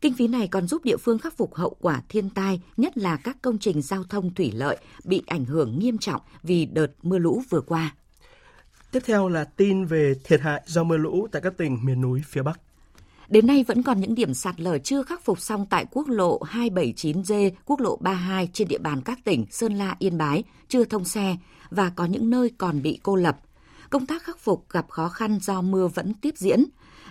Kinh 0.00 0.14
phí 0.14 0.28
này 0.28 0.48
còn 0.48 0.66
giúp 0.66 0.84
địa 0.84 0.96
phương 0.96 1.18
khắc 1.18 1.36
phục 1.36 1.54
hậu 1.54 1.76
quả 1.80 2.02
thiên 2.08 2.30
tai, 2.30 2.60
nhất 2.76 2.98
là 2.98 3.16
các 3.16 3.36
công 3.42 3.58
trình 3.58 3.82
giao 3.82 4.04
thông 4.04 4.34
thủy 4.34 4.52
lợi 4.54 4.78
bị 5.04 5.22
ảnh 5.26 5.44
hưởng 5.44 5.78
nghiêm 5.78 5.98
trọng 5.98 6.20
vì 6.42 6.66
đợt 6.66 6.92
mưa 7.02 7.18
lũ 7.18 7.42
vừa 7.50 7.60
qua. 7.60 7.94
Tiếp 8.90 9.00
theo 9.04 9.28
là 9.28 9.44
tin 9.44 9.84
về 9.84 10.14
thiệt 10.24 10.40
hại 10.40 10.62
do 10.66 10.84
mưa 10.84 10.96
lũ 10.96 11.28
tại 11.32 11.42
các 11.42 11.56
tỉnh 11.56 11.78
miền 11.84 12.00
núi 12.00 12.22
phía 12.26 12.42
Bắc. 12.42 12.60
Đến 13.28 13.46
nay 13.46 13.64
vẫn 13.68 13.82
còn 13.82 14.00
những 14.00 14.14
điểm 14.14 14.34
sạt 14.34 14.60
lở 14.60 14.78
chưa 14.78 15.02
khắc 15.02 15.24
phục 15.24 15.40
xong 15.40 15.66
tại 15.70 15.86
quốc 15.90 16.08
lộ 16.08 16.38
279D, 16.38 17.50
quốc 17.64 17.80
lộ 17.80 17.96
32 17.96 18.48
trên 18.52 18.68
địa 18.68 18.78
bàn 18.78 19.00
các 19.04 19.24
tỉnh 19.24 19.46
Sơn 19.50 19.74
La, 19.74 19.96
Yên 19.98 20.18
Bái 20.18 20.44
chưa 20.68 20.84
thông 20.84 21.04
xe 21.04 21.36
và 21.70 21.90
có 21.96 22.04
những 22.04 22.30
nơi 22.30 22.50
còn 22.58 22.82
bị 22.82 23.00
cô 23.02 23.16
lập. 23.16 23.38
Công 23.90 24.06
tác 24.06 24.22
khắc 24.22 24.38
phục 24.38 24.66
gặp 24.70 24.86
khó 24.90 25.08
khăn 25.08 25.38
do 25.42 25.62
mưa 25.62 25.88
vẫn 25.88 26.14
tiếp 26.14 26.34
diễn. 26.36 26.64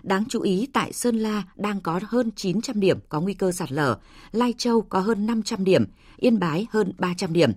Đáng 0.04 0.24
chú 0.30 0.42
ý 0.42 0.68
tại 0.74 0.94
Sơn 0.94 1.18
La 1.18 1.44
đang 1.56 1.82
có 1.82 2.00
hơn 2.04 2.32
900 2.36 2.80
điểm 2.80 3.00
có 3.10 3.22
nguy 3.22 3.34
cơ 3.34 3.52
sạt 3.52 3.72
lở, 3.72 3.98
Lai 4.32 4.54
Châu 4.58 4.82
có 4.82 5.00
hơn 5.00 5.26
500 5.26 5.64
điểm, 5.64 5.86
Yên 6.18 6.40
Bái 6.40 6.68
hơn 6.72 6.94
300 6.98 7.34
điểm. 7.34 7.52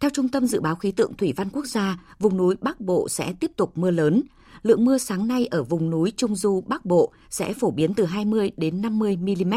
Theo 0.00 0.10
Trung 0.14 0.28
tâm 0.28 0.46
Dự 0.46 0.60
báo 0.60 0.74
Khí 0.74 0.92
tượng 0.92 1.16
Thủy 1.16 1.32
văn 1.36 1.48
Quốc 1.52 1.66
gia, 1.66 1.98
vùng 2.18 2.36
núi 2.36 2.54
Bắc 2.60 2.80
Bộ 2.80 3.08
sẽ 3.08 3.32
tiếp 3.40 3.50
tục 3.56 3.78
mưa 3.78 3.90
lớn, 3.90 4.22
lượng 4.66 4.84
mưa 4.84 4.98
sáng 4.98 5.28
nay 5.28 5.46
ở 5.46 5.62
vùng 5.62 5.90
núi 5.90 6.12
Trung 6.16 6.36
Du 6.36 6.60
Bắc 6.66 6.84
Bộ 6.84 7.12
sẽ 7.30 7.52
phổ 7.52 7.70
biến 7.70 7.94
từ 7.94 8.04
20 8.04 8.50
đến 8.56 8.82
50 8.82 9.16
mm, 9.16 9.54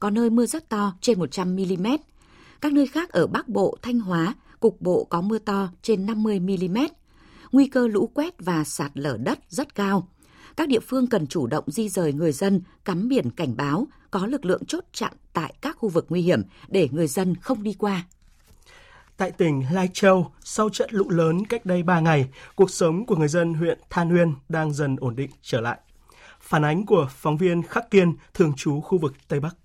có 0.00 0.10
nơi 0.10 0.30
mưa 0.30 0.46
rất 0.46 0.68
to 0.68 0.92
trên 1.00 1.18
100 1.18 1.56
mm. 1.56 1.86
Các 2.60 2.72
nơi 2.72 2.86
khác 2.86 3.10
ở 3.10 3.26
Bắc 3.26 3.48
Bộ, 3.48 3.76
Thanh 3.82 4.00
Hóa, 4.00 4.34
cục 4.60 4.80
bộ 4.80 5.04
có 5.04 5.20
mưa 5.20 5.38
to 5.38 5.68
trên 5.82 6.06
50 6.06 6.40
mm. 6.40 6.78
Nguy 7.52 7.66
cơ 7.66 7.88
lũ 7.88 8.10
quét 8.14 8.34
và 8.38 8.64
sạt 8.64 8.90
lở 8.94 9.16
đất 9.16 9.38
rất 9.48 9.74
cao. 9.74 10.08
Các 10.56 10.68
địa 10.68 10.80
phương 10.80 11.06
cần 11.06 11.26
chủ 11.26 11.46
động 11.46 11.64
di 11.66 11.88
rời 11.88 12.12
người 12.12 12.32
dân, 12.32 12.62
cắm 12.84 13.08
biển 13.08 13.30
cảnh 13.30 13.56
báo, 13.56 13.86
có 14.10 14.26
lực 14.26 14.44
lượng 14.44 14.64
chốt 14.64 14.84
chặn 14.92 15.12
tại 15.32 15.54
các 15.60 15.76
khu 15.78 15.88
vực 15.88 16.06
nguy 16.08 16.22
hiểm 16.22 16.42
để 16.68 16.88
người 16.92 17.06
dân 17.06 17.34
không 17.34 17.62
đi 17.62 17.72
qua. 17.72 18.06
Tại 19.18 19.32
tỉnh 19.32 19.64
Lai 19.72 19.88
Châu, 19.94 20.32
sau 20.44 20.70
trận 20.70 20.88
lũ 20.92 21.10
lớn 21.10 21.46
cách 21.48 21.66
đây 21.66 21.82
3 21.82 22.00
ngày, 22.00 22.26
cuộc 22.56 22.70
sống 22.70 23.06
của 23.06 23.16
người 23.16 23.28
dân 23.28 23.54
huyện 23.54 23.78
Than 23.90 24.14
Uyên 24.14 24.34
đang 24.48 24.72
dần 24.72 24.96
ổn 25.00 25.16
định 25.16 25.30
trở 25.42 25.60
lại. 25.60 25.78
Phản 26.40 26.64
ánh 26.64 26.86
của 26.86 27.08
phóng 27.10 27.36
viên 27.36 27.62
Khắc 27.62 27.90
Kiên, 27.90 28.16
thường 28.34 28.52
trú 28.56 28.80
khu 28.80 28.98
vực 28.98 29.12
Tây 29.28 29.40
Bắc. 29.40 29.56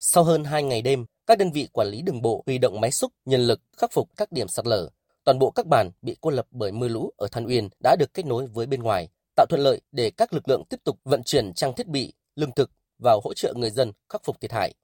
Sau 0.00 0.24
hơn 0.24 0.44
2 0.44 0.62
ngày 0.62 0.82
đêm, 0.82 1.04
các 1.26 1.38
đơn 1.38 1.52
vị 1.52 1.68
quản 1.72 1.88
lý 1.88 2.02
đường 2.02 2.22
bộ 2.22 2.42
huy 2.46 2.58
động 2.58 2.80
máy 2.80 2.90
xúc, 2.90 3.12
nhân 3.24 3.40
lực 3.40 3.60
khắc 3.76 3.92
phục 3.92 4.08
các 4.16 4.32
điểm 4.32 4.48
sạt 4.48 4.66
lở. 4.66 4.88
Toàn 5.24 5.38
bộ 5.38 5.50
các 5.50 5.66
bản 5.66 5.90
bị 6.02 6.16
cô 6.20 6.30
lập 6.30 6.46
bởi 6.50 6.72
mưa 6.72 6.88
lũ 6.88 7.10
ở 7.16 7.28
Than 7.32 7.46
Uyên 7.46 7.68
đã 7.82 7.96
được 7.98 8.14
kết 8.14 8.26
nối 8.26 8.46
với 8.46 8.66
bên 8.66 8.82
ngoài, 8.82 9.08
tạo 9.36 9.46
thuận 9.48 9.60
lợi 9.60 9.80
để 9.92 10.10
các 10.10 10.32
lực 10.32 10.48
lượng 10.48 10.62
tiếp 10.68 10.80
tục 10.84 10.98
vận 11.04 11.22
chuyển 11.22 11.52
trang 11.54 11.72
thiết 11.76 11.86
bị, 11.86 12.12
lương 12.36 12.52
thực 12.52 12.70
vào 12.98 13.20
hỗ 13.24 13.34
trợ 13.34 13.54
người 13.56 13.70
dân 13.70 13.92
khắc 14.08 14.24
phục 14.24 14.40
thiệt 14.40 14.52
hại. 14.52 14.74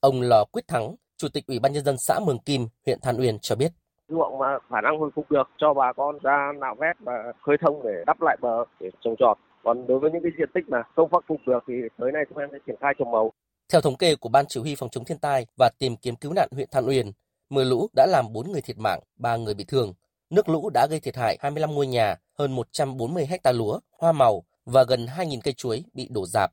Ông 0.00 0.20
Lò 0.20 0.44
Quyết 0.44 0.68
Thắng, 0.68 0.94
Chủ 1.24 1.28
tịch 1.28 1.46
Ủy 1.46 1.58
ban 1.58 1.72
nhân 1.72 1.84
dân 1.84 1.98
xã 1.98 2.20
Mường 2.26 2.38
Kim, 2.38 2.68
huyện 2.86 2.98
Than 3.02 3.20
Uyên 3.20 3.38
cho 3.38 3.56
biết 3.56 3.72
ruộng 4.08 4.38
mà 4.38 4.58
khả 4.70 4.80
năng 4.80 4.98
hồi 5.00 5.10
phục 5.14 5.30
được 5.30 5.48
cho 5.58 5.74
bà 5.74 5.92
con 5.92 6.18
ra 6.22 6.52
nạo 6.60 6.74
vét 6.80 6.96
và 7.00 7.32
khơi 7.42 7.56
thông 7.60 7.82
để 7.84 8.04
đắp 8.06 8.22
lại 8.22 8.36
bờ 8.40 8.64
để 8.80 8.90
trồng 9.04 9.14
trọt. 9.18 9.38
Còn 9.62 9.86
đối 9.86 9.98
với 9.98 10.10
những 10.10 10.22
cái 10.22 10.32
diện 10.38 10.48
tích 10.54 10.64
mà 10.68 10.82
không 10.96 11.10
khắc 11.10 11.24
phục 11.28 11.40
được 11.46 11.58
thì 11.68 11.74
tới 11.98 12.12
nay 12.12 12.22
chúng 12.28 12.38
em 12.38 12.48
sẽ 12.52 12.58
triển 12.66 12.76
khai 12.80 12.94
trồng 12.98 13.10
màu. 13.10 13.32
Theo 13.72 13.80
thống 13.80 13.96
kê 13.96 14.16
của 14.16 14.28
Ban 14.28 14.44
Chỉ 14.48 14.60
huy 14.60 14.74
Phòng 14.74 14.88
chống 14.88 15.04
thiên 15.04 15.18
tai 15.18 15.46
và 15.58 15.70
tìm 15.78 15.96
kiếm 15.96 16.16
cứu 16.16 16.32
nạn 16.32 16.48
huyện 16.52 16.68
Than 16.70 16.86
Uyên, 16.86 17.12
mưa 17.50 17.64
lũ 17.64 17.88
đã 17.96 18.06
làm 18.06 18.32
4 18.32 18.52
người 18.52 18.60
thiệt 18.60 18.78
mạng, 18.78 19.00
3 19.16 19.36
người 19.36 19.54
bị 19.54 19.64
thương. 19.68 19.92
Nước 20.30 20.48
lũ 20.48 20.70
đã 20.74 20.86
gây 20.90 21.00
thiệt 21.00 21.16
hại 21.16 21.38
25 21.40 21.74
ngôi 21.74 21.86
nhà, 21.86 22.16
hơn 22.38 22.52
140 22.52 23.26
hecta 23.26 23.52
lúa, 23.52 23.80
hoa 23.98 24.12
màu 24.12 24.42
và 24.64 24.84
gần 24.88 25.06
2.000 25.06 25.38
cây 25.44 25.54
chuối 25.54 25.84
bị 25.92 26.08
đổ 26.10 26.26
rạp. 26.26 26.50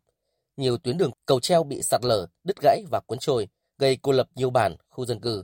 Nhiều 0.57 0.77
tuyến 0.77 0.97
đường 0.97 1.11
cầu 1.25 1.39
treo 1.39 1.63
bị 1.63 1.81
sạt 1.81 2.05
lở, 2.05 2.27
đứt 2.43 2.61
gãy 2.61 2.83
và 2.91 2.99
cuốn 2.99 3.17
trôi, 3.19 3.47
gây 3.81 3.97
cô 4.01 4.11
lập 4.11 4.27
nhiều 4.35 4.49
bản, 4.49 4.75
khu 4.89 5.05
dân 5.05 5.19
cư. 5.19 5.43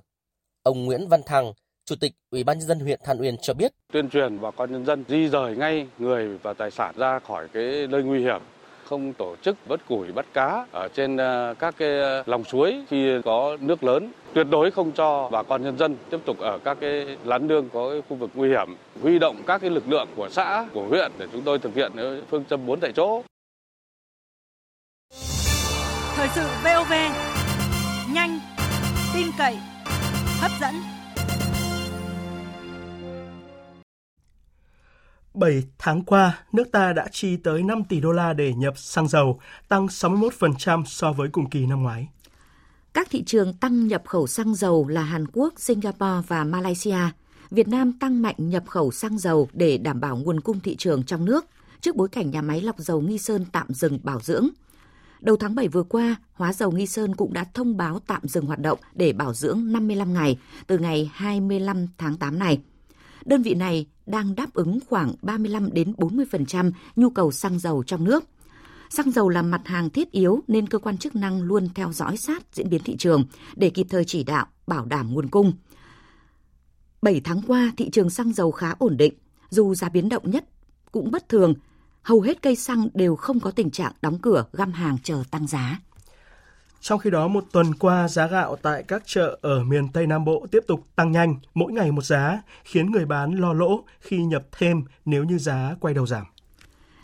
Ông 0.63 0.85
Nguyễn 0.85 1.07
Văn 1.07 1.21
Thăng, 1.25 1.53
Chủ 1.85 1.95
tịch 1.95 2.13
Ủy 2.31 2.43
ban 2.43 2.59
nhân 2.59 2.67
dân 2.67 2.79
huyện 2.79 2.99
Than 3.03 3.21
Uyên 3.21 3.37
cho 3.37 3.53
biết, 3.53 3.71
tuyên 3.93 4.09
truyền 4.09 4.41
bà 4.41 4.51
con 4.51 4.71
nhân 4.71 4.85
dân 4.85 5.03
di 5.07 5.27
rời 5.27 5.55
ngay 5.55 5.87
người 5.97 6.37
và 6.37 6.53
tài 6.53 6.71
sản 6.71 6.95
ra 6.97 7.19
khỏi 7.19 7.47
cái 7.53 7.87
nơi 7.87 8.03
nguy 8.03 8.19
hiểm, 8.19 8.41
không 8.85 9.13
tổ 9.13 9.35
chức 9.41 9.57
vớt 9.67 9.87
củi 9.87 10.11
bắt 10.11 10.25
cá 10.33 10.65
ở 10.71 10.87
trên 10.87 11.17
ờ, 11.17 11.53
các 11.59 11.75
cái 11.77 11.89
lòng 12.25 12.43
suối 12.43 12.83
khi 12.89 13.21
có 13.25 13.57
nước 13.61 13.83
lớn, 13.83 14.11
tuyệt 14.33 14.47
đối 14.49 14.71
không 14.71 14.91
cho 14.91 15.29
bà 15.31 15.43
con 15.43 15.63
nhân 15.63 15.77
dân 15.77 15.95
tiếp 16.09 16.19
tục 16.25 16.39
ở 16.39 16.59
các 16.63 16.77
cái 16.81 17.17
lán 17.23 17.47
nương 17.47 17.69
có 17.69 17.89
cái 17.89 18.01
khu 18.09 18.17
vực 18.17 18.29
nguy 18.33 18.49
hiểm, 18.49 18.75
huy 19.01 19.19
động 19.19 19.43
các 19.47 19.61
cái 19.61 19.69
lực 19.69 19.87
lượng 19.87 20.07
của 20.15 20.29
xã, 20.29 20.67
của 20.73 20.87
huyện 20.87 21.11
để 21.17 21.27
chúng 21.31 21.41
tôi 21.41 21.59
thực 21.59 21.75
hiện 21.75 21.91
phương 22.29 22.45
châm 22.45 22.65
4 22.65 22.79
tại 22.79 22.91
chỗ. 22.95 23.23
Thời 26.15 26.27
sự 26.35 26.43
VOV 26.63 26.93
nhanh, 28.17 28.39
tin 29.13 29.27
cậy, 29.37 29.57
hấp 30.39 30.51
dẫn. 30.61 30.75
7 35.33 35.63
tháng 35.77 36.03
qua, 36.03 36.39
nước 36.51 36.71
ta 36.71 36.93
đã 36.93 37.07
chi 37.11 37.37
tới 37.37 37.63
5 37.63 37.83
tỷ 37.83 37.99
đô 37.99 38.11
la 38.11 38.33
để 38.33 38.53
nhập 38.53 38.77
xăng 38.77 39.07
dầu, 39.07 39.39
tăng 39.67 39.85
61% 39.85 40.83
so 40.85 41.11
với 41.11 41.29
cùng 41.31 41.49
kỳ 41.49 41.65
năm 41.65 41.83
ngoái. 41.83 42.07
Các 42.93 43.07
thị 43.11 43.23
trường 43.25 43.53
tăng 43.53 43.87
nhập 43.87 44.03
khẩu 44.05 44.27
xăng 44.27 44.55
dầu 44.55 44.87
là 44.87 45.01
Hàn 45.01 45.27
Quốc, 45.33 45.53
Singapore 45.57 46.27
và 46.27 46.43
Malaysia. 46.43 46.99
Việt 47.51 47.67
Nam 47.67 47.99
tăng 47.99 48.21
mạnh 48.21 48.35
nhập 48.37 48.63
khẩu 48.67 48.91
xăng 48.91 49.17
dầu 49.17 49.49
để 49.53 49.77
đảm 49.77 49.99
bảo 49.99 50.17
nguồn 50.17 50.39
cung 50.39 50.59
thị 50.59 50.75
trường 50.75 51.03
trong 51.03 51.25
nước 51.25 51.45
trước 51.81 51.95
bối 51.95 52.07
cảnh 52.09 52.31
nhà 52.31 52.41
máy 52.41 52.61
lọc 52.61 52.79
dầu 52.79 53.01
Nghi 53.01 53.17
Sơn 53.17 53.45
tạm 53.51 53.73
dừng 53.73 53.99
bảo 54.03 54.19
dưỡng. 54.19 54.47
Đầu 55.21 55.37
tháng 55.37 55.55
7 55.55 55.67
vừa 55.67 55.83
qua, 55.83 56.15
Hóa 56.33 56.53
dầu 56.53 56.71
Nghi 56.71 56.85
Sơn 56.87 57.15
cũng 57.15 57.33
đã 57.33 57.45
thông 57.53 57.77
báo 57.77 57.99
tạm 58.07 58.21
dừng 58.27 58.45
hoạt 58.45 58.59
động 58.59 58.79
để 58.93 59.13
bảo 59.13 59.33
dưỡng 59.33 59.71
55 59.71 60.13
ngày 60.13 60.37
từ 60.67 60.77
ngày 60.77 61.11
25 61.13 61.87
tháng 61.97 62.17
8 62.17 62.39
này. 62.39 62.61
Đơn 63.25 63.41
vị 63.41 63.53
này 63.53 63.85
đang 64.05 64.35
đáp 64.35 64.53
ứng 64.53 64.79
khoảng 64.89 65.13
35 65.21 65.69
đến 65.73 65.93
40% 65.97 66.71
nhu 66.95 67.09
cầu 67.09 67.31
xăng 67.31 67.59
dầu 67.59 67.83
trong 67.83 68.03
nước. 68.03 68.23
Xăng 68.89 69.11
dầu 69.11 69.29
là 69.29 69.41
mặt 69.41 69.61
hàng 69.65 69.89
thiết 69.89 70.11
yếu 70.11 70.39
nên 70.47 70.67
cơ 70.67 70.79
quan 70.79 70.97
chức 70.97 71.15
năng 71.15 71.41
luôn 71.41 71.69
theo 71.75 71.93
dõi 71.93 72.17
sát 72.17 72.43
diễn 72.53 72.69
biến 72.69 72.81
thị 72.83 72.97
trường 72.97 73.25
để 73.55 73.69
kịp 73.69 73.87
thời 73.89 74.05
chỉ 74.05 74.23
đạo, 74.23 74.45
bảo 74.67 74.85
đảm 74.85 75.13
nguồn 75.13 75.29
cung. 75.29 75.53
7 77.01 77.21
tháng 77.23 77.41
qua, 77.47 77.71
thị 77.77 77.89
trường 77.89 78.09
xăng 78.09 78.33
dầu 78.33 78.51
khá 78.51 78.73
ổn 78.79 78.97
định, 78.97 79.13
dù 79.49 79.75
giá 79.75 79.89
biến 79.89 80.09
động 80.09 80.31
nhất 80.31 80.45
cũng 80.91 81.11
bất 81.11 81.29
thường, 81.29 81.53
hầu 82.07 82.21
hết 82.21 82.41
cây 82.41 82.55
xăng 82.55 82.87
đều 82.93 83.15
không 83.15 83.39
có 83.39 83.51
tình 83.51 83.71
trạng 83.71 83.91
đóng 84.01 84.19
cửa 84.19 84.45
găm 84.53 84.71
hàng 84.71 84.97
chờ 85.03 85.23
tăng 85.31 85.47
giá. 85.47 85.79
Trong 86.81 86.99
khi 86.99 87.09
đó, 87.09 87.27
một 87.27 87.43
tuần 87.51 87.75
qua, 87.75 88.07
giá 88.07 88.27
gạo 88.27 88.55
tại 88.61 88.83
các 88.83 89.03
chợ 89.05 89.39
ở 89.41 89.63
miền 89.63 89.89
Tây 89.93 90.07
Nam 90.07 90.25
Bộ 90.25 90.45
tiếp 90.51 90.63
tục 90.67 90.83
tăng 90.95 91.11
nhanh, 91.11 91.35
mỗi 91.53 91.71
ngày 91.71 91.91
một 91.91 92.05
giá, 92.05 92.41
khiến 92.63 92.91
người 92.91 93.05
bán 93.05 93.31
lo 93.33 93.53
lỗ 93.53 93.83
khi 93.99 94.17
nhập 94.17 94.43
thêm 94.57 94.83
nếu 95.05 95.23
như 95.23 95.37
giá 95.37 95.75
quay 95.79 95.93
đầu 95.93 96.07
giảm. 96.07 96.25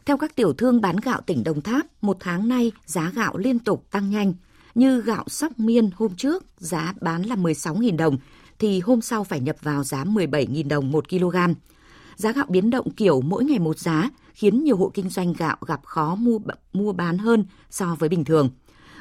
Theo 0.06 0.18
các 0.18 0.36
tiểu 0.36 0.54
thương 0.54 0.82
bán 0.82 0.98
gạo 0.98 1.22
tỉnh 1.22 1.44
Đồng 1.44 1.62
Tháp, 1.62 1.86
một 2.02 2.18
tháng 2.20 2.48
nay 2.48 2.72
giá 2.86 3.12
gạo 3.16 3.38
liên 3.38 3.60
tục 3.60 3.86
tăng 3.92 4.10
nhanh. 4.10 4.34
Như 4.76 5.02
gạo 5.02 5.24
sóc 5.28 5.60
miên 5.60 5.90
hôm 5.96 6.16
trước 6.16 6.44
giá 6.58 6.94
bán 7.02 7.24
là 7.24 7.36
16.000 7.36 7.98
đồng, 7.98 8.18
thì 8.60 8.80
hôm 8.80 9.02
sau 9.02 9.24
phải 9.24 9.40
nhập 9.40 9.56
vào 9.62 9.84
giá 9.84 10.04
17.000 10.04 10.68
đồng 10.68 10.92
một 10.92 11.10
kg. 11.10 11.38
Giá 12.16 12.32
gạo 12.32 12.46
biến 12.50 12.70
động 12.70 12.90
kiểu 12.92 13.22
mỗi 13.22 13.46
ngày 13.46 13.60
một 13.60 13.80
giá 13.80 14.10
khiến 14.34 14.64
nhiều 14.64 14.78
hộ 14.78 14.92
kinh 14.94 15.10
doanh 15.10 15.34
gạo 15.34 15.58
gặp 15.68 15.86
khó 15.86 16.16
mua 16.16 16.40
mua 16.74 16.94
bán 16.94 17.18
hơn 17.18 17.46
so 17.70 17.96
với 18.00 18.10
bình 18.10 18.26
thường. 18.26 18.50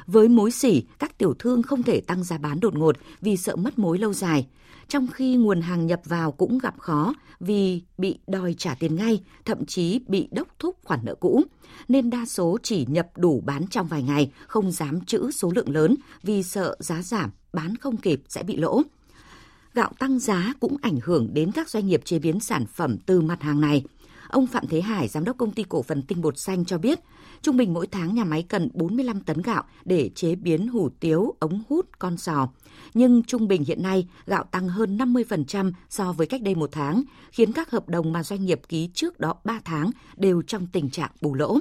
Với 0.07 0.27
mối 0.27 0.51
xỉ, 0.51 0.83
các 0.99 1.17
tiểu 1.17 1.33
thương 1.39 1.63
không 1.63 1.83
thể 1.83 2.01
tăng 2.01 2.23
giá 2.23 2.37
bán 2.37 2.59
đột 2.59 2.75
ngột 2.75 2.95
vì 3.21 3.37
sợ 3.37 3.55
mất 3.55 3.79
mối 3.79 3.97
lâu 3.97 4.13
dài. 4.13 4.47
Trong 4.87 5.07
khi 5.07 5.35
nguồn 5.35 5.61
hàng 5.61 5.87
nhập 5.87 6.01
vào 6.05 6.31
cũng 6.31 6.57
gặp 6.57 6.79
khó 6.79 7.13
vì 7.39 7.81
bị 7.97 8.19
đòi 8.27 8.55
trả 8.57 8.75
tiền 8.75 8.95
ngay, 8.95 9.23
thậm 9.45 9.65
chí 9.65 9.99
bị 10.07 10.27
đốc 10.31 10.47
thúc 10.59 10.77
khoản 10.83 10.99
nợ 11.03 11.15
cũ. 11.15 11.41
Nên 11.87 12.09
đa 12.09 12.25
số 12.25 12.57
chỉ 12.63 12.85
nhập 12.89 13.07
đủ 13.17 13.43
bán 13.45 13.67
trong 13.67 13.87
vài 13.87 14.03
ngày, 14.03 14.31
không 14.47 14.71
dám 14.71 15.05
trữ 15.05 15.31
số 15.31 15.51
lượng 15.55 15.69
lớn 15.69 15.95
vì 16.23 16.43
sợ 16.43 16.75
giá 16.79 17.01
giảm, 17.01 17.31
bán 17.53 17.77
không 17.77 17.97
kịp 17.97 18.21
sẽ 18.29 18.43
bị 18.43 18.57
lỗ. 18.57 18.81
Gạo 19.73 19.91
tăng 19.99 20.19
giá 20.19 20.53
cũng 20.59 20.77
ảnh 20.81 20.99
hưởng 21.03 21.33
đến 21.33 21.51
các 21.51 21.69
doanh 21.69 21.87
nghiệp 21.87 22.01
chế 22.05 22.19
biến 22.19 22.39
sản 22.39 22.65
phẩm 22.65 22.97
từ 23.05 23.21
mặt 23.21 23.41
hàng 23.41 23.61
này. 23.61 23.83
Ông 24.29 24.47
Phạm 24.47 24.67
Thế 24.67 24.81
Hải, 24.81 25.07
giám 25.07 25.23
đốc 25.23 25.37
công 25.37 25.51
ty 25.51 25.63
cổ 25.69 25.81
phần 25.81 26.01
tinh 26.01 26.21
bột 26.21 26.37
xanh 26.37 26.65
cho 26.65 26.77
biết, 26.77 26.99
Trung 27.43 27.57
bình 27.57 27.73
mỗi 27.73 27.87
tháng 27.87 28.15
nhà 28.15 28.23
máy 28.23 28.45
cần 28.49 28.69
45 28.73 29.21
tấn 29.21 29.41
gạo 29.41 29.63
để 29.85 30.09
chế 30.15 30.35
biến 30.35 30.67
hủ 30.67 30.89
tiếu, 30.99 31.35
ống 31.39 31.63
hút, 31.69 31.99
con 31.99 32.17
sò. 32.17 32.49
Nhưng 32.93 33.23
trung 33.23 33.47
bình 33.47 33.63
hiện 33.63 33.83
nay 33.83 34.07
gạo 34.25 34.43
tăng 34.43 34.69
hơn 34.69 34.97
50% 34.97 35.71
so 35.89 36.11
với 36.11 36.27
cách 36.27 36.41
đây 36.41 36.55
một 36.55 36.69
tháng, 36.71 37.03
khiến 37.31 37.51
các 37.51 37.71
hợp 37.71 37.89
đồng 37.89 38.13
mà 38.13 38.23
doanh 38.23 38.45
nghiệp 38.45 38.61
ký 38.69 38.89
trước 38.93 39.19
đó 39.19 39.35
3 39.43 39.59
tháng 39.65 39.91
đều 40.17 40.41
trong 40.41 40.67
tình 40.67 40.89
trạng 40.89 41.11
bù 41.21 41.33
lỗ. 41.33 41.59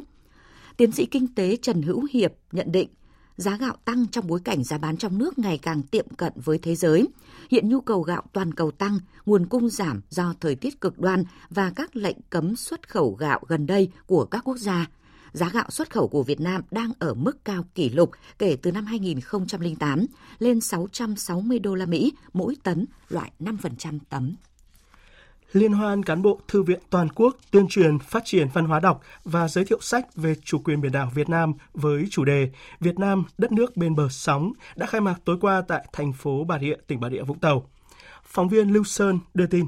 Tiến 0.76 0.92
sĩ 0.92 1.06
kinh 1.06 1.34
tế 1.34 1.56
Trần 1.62 1.82
Hữu 1.82 2.06
Hiệp 2.12 2.32
nhận 2.52 2.72
định, 2.72 2.88
giá 3.36 3.56
gạo 3.56 3.76
tăng 3.84 4.06
trong 4.06 4.26
bối 4.26 4.40
cảnh 4.44 4.64
giá 4.64 4.78
bán 4.78 4.96
trong 4.96 5.18
nước 5.18 5.38
ngày 5.38 5.58
càng 5.58 5.82
tiệm 5.82 6.08
cận 6.16 6.32
với 6.44 6.58
thế 6.58 6.74
giới. 6.74 7.08
Hiện 7.50 7.68
nhu 7.68 7.80
cầu 7.80 8.02
gạo 8.02 8.22
toàn 8.32 8.54
cầu 8.54 8.70
tăng, 8.70 8.98
nguồn 9.26 9.46
cung 9.46 9.68
giảm 9.68 10.00
do 10.10 10.34
thời 10.40 10.54
tiết 10.54 10.80
cực 10.80 10.98
đoan 10.98 11.24
và 11.50 11.72
các 11.76 11.96
lệnh 11.96 12.16
cấm 12.30 12.56
xuất 12.56 12.88
khẩu 12.88 13.14
gạo 13.14 13.40
gần 13.48 13.66
đây 13.66 13.88
của 14.06 14.24
các 14.24 14.44
quốc 14.44 14.56
gia– 14.56 14.86
giá 15.32 15.48
gạo 15.48 15.70
xuất 15.70 15.90
khẩu 15.90 16.08
của 16.08 16.22
Việt 16.22 16.40
Nam 16.40 16.62
đang 16.70 16.92
ở 16.98 17.14
mức 17.14 17.44
cao 17.44 17.64
kỷ 17.74 17.88
lục 17.88 18.10
kể 18.38 18.56
từ 18.62 18.72
năm 18.72 18.86
2008 18.86 20.06
lên 20.38 20.60
660 20.60 21.58
đô 21.58 21.74
la 21.74 21.86
Mỹ 21.86 22.12
mỗi 22.32 22.56
tấn 22.62 22.86
loại 23.08 23.32
5% 23.40 23.98
tấm. 24.08 24.34
Liên 25.52 25.72
hoan 25.72 26.02
cán 26.02 26.22
bộ 26.22 26.40
thư 26.48 26.62
viện 26.62 26.80
toàn 26.90 27.08
quốc 27.08 27.36
tuyên 27.50 27.66
truyền 27.68 27.98
phát 27.98 28.22
triển 28.24 28.48
văn 28.52 28.64
hóa 28.64 28.80
đọc 28.80 29.00
và 29.24 29.48
giới 29.48 29.64
thiệu 29.64 29.78
sách 29.80 30.16
về 30.16 30.34
chủ 30.44 30.58
quyền 30.58 30.80
biển 30.80 30.92
đảo 30.92 31.10
Việt 31.14 31.28
Nam 31.28 31.52
với 31.74 32.04
chủ 32.10 32.24
đề 32.24 32.50
Việt 32.80 32.98
Nam 32.98 33.24
đất 33.38 33.52
nước 33.52 33.76
bên 33.76 33.94
bờ 33.94 34.08
sóng 34.10 34.52
đã 34.76 34.86
khai 34.86 35.00
mạc 35.00 35.14
tối 35.24 35.36
qua 35.40 35.62
tại 35.68 35.86
thành 35.92 36.12
phố 36.12 36.44
Bà 36.44 36.58
Rịa, 36.58 36.74
tỉnh 36.86 37.00
Bà 37.00 37.10
Rịa 37.10 37.22
Vũng 37.22 37.38
Tàu. 37.38 37.66
Phóng 38.24 38.48
viên 38.48 38.72
Lưu 38.72 38.84
Sơn 38.84 39.18
đưa 39.34 39.46
tin. 39.46 39.66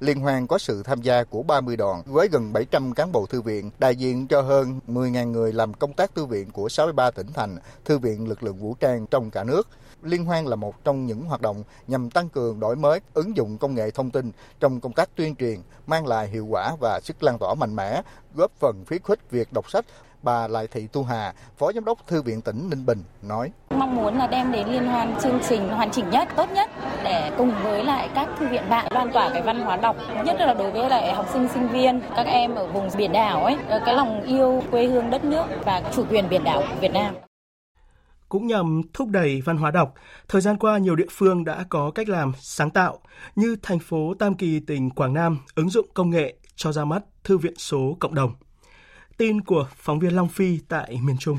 Liên 0.00 0.20
hoan 0.20 0.46
có 0.46 0.58
sự 0.58 0.82
tham 0.82 1.02
gia 1.02 1.24
của 1.24 1.42
30 1.42 1.76
đoàn 1.76 2.02
với 2.06 2.28
gần 2.28 2.52
700 2.52 2.94
cán 2.94 3.12
bộ 3.12 3.26
thư 3.26 3.40
viện, 3.40 3.70
đại 3.78 3.96
diện 3.96 4.26
cho 4.26 4.42
hơn 4.42 4.80
10.000 4.88 5.30
người 5.30 5.52
làm 5.52 5.74
công 5.74 5.92
tác 5.92 6.14
thư 6.14 6.26
viện 6.26 6.50
của 6.50 6.68
63 6.68 7.10
tỉnh 7.10 7.26
thành, 7.34 7.56
thư 7.84 7.98
viện 7.98 8.28
lực 8.28 8.42
lượng 8.42 8.56
vũ 8.56 8.74
trang 8.80 9.06
trong 9.10 9.30
cả 9.30 9.44
nước. 9.44 9.68
Liên 10.02 10.24
hoan 10.24 10.46
là 10.46 10.56
một 10.56 10.84
trong 10.84 11.06
những 11.06 11.24
hoạt 11.24 11.40
động 11.40 11.62
nhằm 11.86 12.10
tăng 12.10 12.28
cường 12.28 12.60
đổi 12.60 12.76
mới, 12.76 13.00
ứng 13.14 13.36
dụng 13.36 13.58
công 13.58 13.74
nghệ 13.74 13.90
thông 13.90 14.10
tin 14.10 14.32
trong 14.60 14.80
công 14.80 14.92
tác 14.92 15.16
tuyên 15.16 15.34
truyền, 15.34 15.60
mang 15.86 16.06
lại 16.06 16.28
hiệu 16.28 16.46
quả 16.46 16.76
và 16.80 17.00
sức 17.00 17.22
lan 17.22 17.38
tỏa 17.38 17.54
mạnh 17.54 17.76
mẽ, 17.76 18.02
góp 18.34 18.50
phần 18.58 18.84
khuyến 18.88 19.02
khích 19.02 19.30
việc 19.30 19.52
đọc 19.52 19.70
sách 19.70 19.84
bà 20.22 20.48
Lại 20.48 20.66
Thị 20.66 20.86
Tu 20.92 21.02
Hà, 21.02 21.32
Phó 21.58 21.72
Giám 21.72 21.84
đốc 21.84 22.06
Thư 22.06 22.22
viện 22.22 22.40
tỉnh 22.40 22.70
Ninh 22.70 22.86
Bình 22.86 23.02
nói. 23.22 23.50
Mong 23.70 23.96
muốn 23.96 24.18
là 24.18 24.26
đem 24.26 24.52
đến 24.52 24.68
liên 24.68 24.86
hoan 24.86 25.16
chương 25.22 25.40
trình 25.48 25.68
hoàn 25.68 25.90
chỉnh 25.90 26.10
nhất, 26.10 26.28
tốt 26.36 26.50
nhất 26.54 26.70
để 27.04 27.32
cùng 27.38 27.52
với 27.62 27.84
lại 27.84 28.10
các 28.14 28.28
thư 28.38 28.48
viện 28.48 28.62
bạn 28.70 28.92
lan 28.92 29.12
tỏa 29.12 29.30
cái 29.30 29.42
văn 29.42 29.60
hóa 29.60 29.76
đọc, 29.76 29.96
nhất 30.24 30.36
là 30.40 30.54
đối 30.54 30.70
với 30.70 30.90
lại 30.90 31.12
học 31.12 31.26
sinh 31.32 31.48
sinh 31.54 31.68
viên, 31.68 32.00
các 32.16 32.26
em 32.26 32.54
ở 32.54 32.66
vùng 32.66 32.88
biển 32.96 33.12
đảo 33.12 33.44
ấy, 33.44 33.56
cái 33.86 33.94
lòng 33.94 34.22
yêu 34.22 34.62
quê 34.70 34.86
hương 34.86 35.10
đất 35.10 35.24
nước 35.24 35.44
và 35.64 35.82
chủ 35.92 36.04
quyền 36.10 36.28
biển 36.28 36.44
đảo 36.44 36.60
của 36.60 36.80
Việt 36.80 36.92
Nam 36.92 37.14
cũng 38.30 38.46
nhằm 38.46 38.82
thúc 38.92 39.08
đẩy 39.08 39.40
văn 39.40 39.56
hóa 39.56 39.70
đọc, 39.70 39.94
thời 40.28 40.40
gian 40.40 40.56
qua 40.56 40.78
nhiều 40.78 40.96
địa 40.96 41.06
phương 41.10 41.44
đã 41.44 41.64
có 41.68 41.90
cách 41.90 42.08
làm 42.08 42.32
sáng 42.40 42.70
tạo 42.70 42.98
như 43.36 43.56
thành 43.62 43.78
phố 43.78 44.14
Tam 44.18 44.34
Kỳ 44.34 44.60
tỉnh 44.60 44.90
Quảng 44.90 45.14
Nam 45.14 45.38
ứng 45.54 45.70
dụng 45.70 45.86
công 45.94 46.10
nghệ 46.10 46.34
cho 46.56 46.72
ra 46.72 46.84
mắt 46.84 47.02
thư 47.24 47.38
viện 47.38 47.54
số 47.56 47.96
cộng 48.00 48.14
đồng. 48.14 48.32
Tin 49.16 49.40
của 49.40 49.68
phóng 49.76 49.98
viên 49.98 50.16
Long 50.16 50.28
Phi 50.28 50.58
tại 50.68 50.98
miền 51.02 51.16
Trung. 51.20 51.38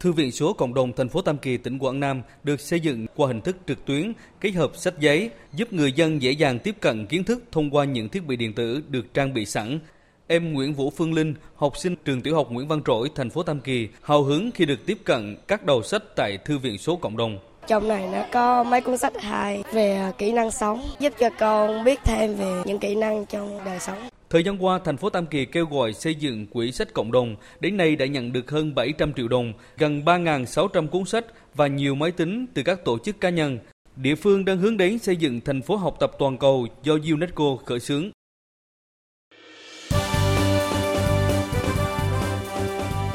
Thư 0.00 0.12
viện 0.12 0.32
số 0.32 0.52
cộng 0.52 0.74
đồng 0.74 0.92
thành 0.92 1.08
phố 1.08 1.22
Tam 1.22 1.38
Kỳ, 1.38 1.56
tỉnh 1.56 1.78
Quảng 1.78 2.00
Nam 2.00 2.22
được 2.42 2.60
xây 2.60 2.80
dựng 2.80 3.06
qua 3.14 3.28
hình 3.28 3.40
thức 3.40 3.56
trực 3.66 3.84
tuyến, 3.84 4.12
kết 4.40 4.50
hợp 4.50 4.76
sách 4.76 4.94
giấy, 4.98 5.30
giúp 5.52 5.72
người 5.72 5.92
dân 5.92 6.22
dễ 6.22 6.30
dàng 6.30 6.58
tiếp 6.58 6.76
cận 6.80 7.06
kiến 7.06 7.24
thức 7.24 7.44
thông 7.52 7.70
qua 7.70 7.84
những 7.84 8.08
thiết 8.08 8.26
bị 8.26 8.36
điện 8.36 8.54
tử 8.54 8.82
được 8.88 9.14
trang 9.14 9.34
bị 9.34 9.46
sẵn. 9.46 9.78
Em 10.26 10.52
Nguyễn 10.52 10.74
Vũ 10.74 10.90
Phương 10.90 11.14
Linh, 11.14 11.34
học 11.54 11.76
sinh 11.76 11.96
trường 12.04 12.20
tiểu 12.20 12.34
học 12.34 12.50
Nguyễn 12.50 12.68
Văn 12.68 12.80
Trỗi, 12.86 13.10
thành 13.14 13.30
phố 13.30 13.42
Tam 13.42 13.60
Kỳ, 13.60 13.88
hào 14.02 14.22
hứng 14.22 14.50
khi 14.54 14.64
được 14.64 14.86
tiếp 14.86 14.98
cận 15.04 15.36
các 15.48 15.66
đầu 15.66 15.82
sách 15.82 16.02
tại 16.16 16.38
Thư 16.44 16.58
viện 16.58 16.78
số 16.78 16.96
cộng 16.96 17.16
đồng. 17.16 17.38
Trong 17.66 17.88
này 17.88 18.08
nó 18.12 18.24
có 18.32 18.64
mấy 18.64 18.80
cuốn 18.80 18.98
sách 18.98 19.12
hay 19.20 19.62
về 19.72 20.12
kỹ 20.18 20.32
năng 20.32 20.50
sống, 20.50 20.82
giúp 21.00 21.12
cho 21.18 21.30
con 21.38 21.84
biết 21.84 22.00
thêm 22.04 22.34
về 22.34 22.62
những 22.64 22.78
kỹ 22.78 22.94
năng 22.94 23.26
trong 23.26 23.64
đời 23.64 23.80
sống. 23.80 23.98
Thời 24.30 24.44
gian 24.44 24.64
qua, 24.64 24.78
thành 24.84 24.96
phố 24.96 25.10
Tam 25.10 25.26
Kỳ 25.26 25.44
kêu 25.44 25.66
gọi 25.66 25.92
xây 25.92 26.14
dựng 26.14 26.46
quỹ 26.46 26.72
sách 26.72 26.94
cộng 26.94 27.12
đồng, 27.12 27.36
đến 27.60 27.76
nay 27.76 27.96
đã 27.96 28.06
nhận 28.06 28.32
được 28.32 28.50
hơn 28.50 28.74
700 28.74 29.12
triệu 29.12 29.28
đồng, 29.28 29.52
gần 29.78 30.02
3.600 30.04 30.88
cuốn 30.88 31.04
sách 31.04 31.24
và 31.54 31.66
nhiều 31.66 31.94
máy 31.94 32.10
tính 32.10 32.46
từ 32.54 32.62
các 32.62 32.84
tổ 32.84 32.98
chức 32.98 33.20
cá 33.20 33.30
nhân. 33.30 33.58
Địa 33.96 34.14
phương 34.14 34.44
đang 34.44 34.58
hướng 34.58 34.76
đến 34.76 34.98
xây 34.98 35.16
dựng 35.16 35.40
thành 35.40 35.62
phố 35.62 35.76
học 35.76 35.96
tập 36.00 36.12
toàn 36.18 36.38
cầu 36.38 36.66
do 36.82 36.94
UNESCO 37.12 37.56
khởi 37.66 37.80
xướng. 37.80 38.10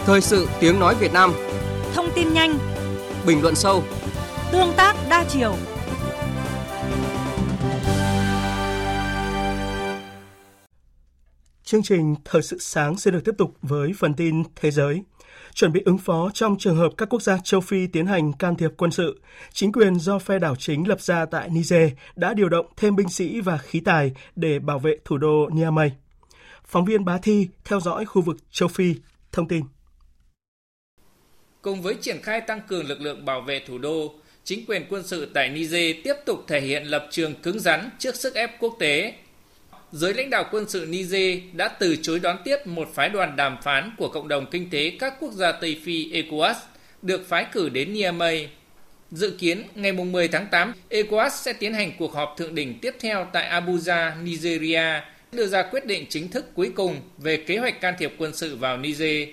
Thời 0.09 0.21
sự 0.21 0.47
tiếng 0.59 0.79
nói 0.79 0.95
Việt 0.95 1.13
Nam 1.13 1.33
Thông 1.93 2.09
tin 2.15 2.33
nhanh 2.33 2.57
Bình 3.25 3.41
luận 3.41 3.55
sâu 3.55 3.83
Tương 4.51 4.73
tác 4.77 4.95
đa 5.09 5.25
chiều 5.29 5.55
Chương 11.63 11.83
trình 11.83 12.15
Thời 12.25 12.41
sự 12.41 12.57
sáng 12.59 12.97
sẽ 12.97 13.11
được 13.11 13.21
tiếp 13.25 13.35
tục 13.37 13.57
với 13.61 13.91
phần 13.97 14.13
tin 14.13 14.43
thế 14.55 14.71
giới. 14.71 15.03
Chuẩn 15.53 15.73
bị 15.73 15.81
ứng 15.85 15.97
phó 15.97 16.29
trong 16.33 16.57
trường 16.57 16.77
hợp 16.77 16.89
các 16.97 17.09
quốc 17.09 17.21
gia 17.21 17.37
châu 17.37 17.61
Phi 17.61 17.87
tiến 17.87 18.05
hành 18.05 18.33
can 18.33 18.55
thiệp 18.55 18.71
quân 18.77 18.91
sự, 18.91 19.21
chính 19.53 19.71
quyền 19.71 19.99
do 19.99 20.19
phe 20.19 20.39
đảo 20.39 20.55
chính 20.55 20.87
lập 20.87 21.01
ra 21.01 21.25
tại 21.25 21.49
Niger 21.49 21.91
đã 22.15 22.33
điều 22.33 22.49
động 22.49 22.65
thêm 22.77 22.95
binh 22.95 23.09
sĩ 23.09 23.41
và 23.41 23.57
khí 23.57 23.79
tài 23.79 24.11
để 24.35 24.59
bảo 24.59 24.79
vệ 24.79 24.97
thủ 25.05 25.17
đô 25.17 25.49
Niamey. 25.49 25.89
Phóng 26.65 26.85
viên 26.85 27.05
Bá 27.05 27.17
Thi 27.17 27.47
theo 27.65 27.79
dõi 27.79 28.05
khu 28.05 28.21
vực 28.21 28.37
châu 28.51 28.67
Phi, 28.67 28.95
thông 29.31 29.47
tin. 29.47 29.65
Cùng 31.61 31.81
với 31.81 31.95
triển 32.01 32.21
khai 32.21 32.41
tăng 32.41 32.61
cường 32.67 32.87
lực 32.87 33.01
lượng 33.01 33.25
bảo 33.25 33.41
vệ 33.41 33.61
thủ 33.67 33.77
đô, 33.77 34.15
chính 34.43 34.65
quyền 34.65 34.85
quân 34.89 35.03
sự 35.07 35.25
tại 35.33 35.49
Niger 35.49 35.95
tiếp 36.03 36.15
tục 36.25 36.45
thể 36.47 36.61
hiện 36.61 36.83
lập 36.83 37.07
trường 37.11 37.35
cứng 37.35 37.59
rắn 37.59 37.89
trước 37.99 38.15
sức 38.15 38.35
ép 38.35 38.59
quốc 38.59 38.75
tế 38.79 39.13
giới 39.91 40.13
lãnh 40.13 40.29
đạo 40.29 40.45
quân 40.51 40.69
sự 40.69 40.85
Niger 40.89 41.39
đã 41.53 41.67
từ 41.67 41.95
chối 42.01 42.19
đón 42.19 42.37
tiếp 42.43 42.57
một 42.67 42.89
phái 42.93 43.09
đoàn 43.09 43.35
đàm 43.35 43.57
phán 43.61 43.91
của 43.97 44.09
Cộng 44.09 44.27
đồng 44.27 44.45
Kinh 44.51 44.69
tế 44.69 44.91
các 44.99 45.13
quốc 45.19 45.33
gia 45.33 45.51
Tây 45.51 45.81
Phi 45.83 46.11
ECOWAS 46.11 46.53
được 47.01 47.29
phái 47.29 47.45
cử 47.51 47.69
đến 47.69 47.93
Niamey. 47.93 48.47
Dự 49.11 49.35
kiến 49.39 49.63
ngày 49.75 49.91
10 49.91 50.27
tháng 50.27 50.47
8, 50.51 50.73
ECOWAS 50.89 51.29
sẽ 51.29 51.53
tiến 51.53 51.73
hành 51.73 51.91
cuộc 51.99 52.13
họp 52.13 52.35
thượng 52.37 52.55
đỉnh 52.55 52.79
tiếp 52.79 52.95
theo 52.99 53.27
tại 53.33 53.61
Abuja, 53.61 54.23
Nigeria, 54.23 55.01
đưa 55.31 55.47
ra 55.47 55.63
quyết 55.63 55.85
định 55.85 56.05
chính 56.09 56.27
thức 56.27 56.45
cuối 56.53 56.71
cùng 56.75 57.01
về 57.17 57.37
kế 57.37 57.57
hoạch 57.57 57.81
can 57.81 57.93
thiệp 57.99 58.13
quân 58.17 58.35
sự 58.35 58.55
vào 58.55 58.77
Niger. 58.77 59.29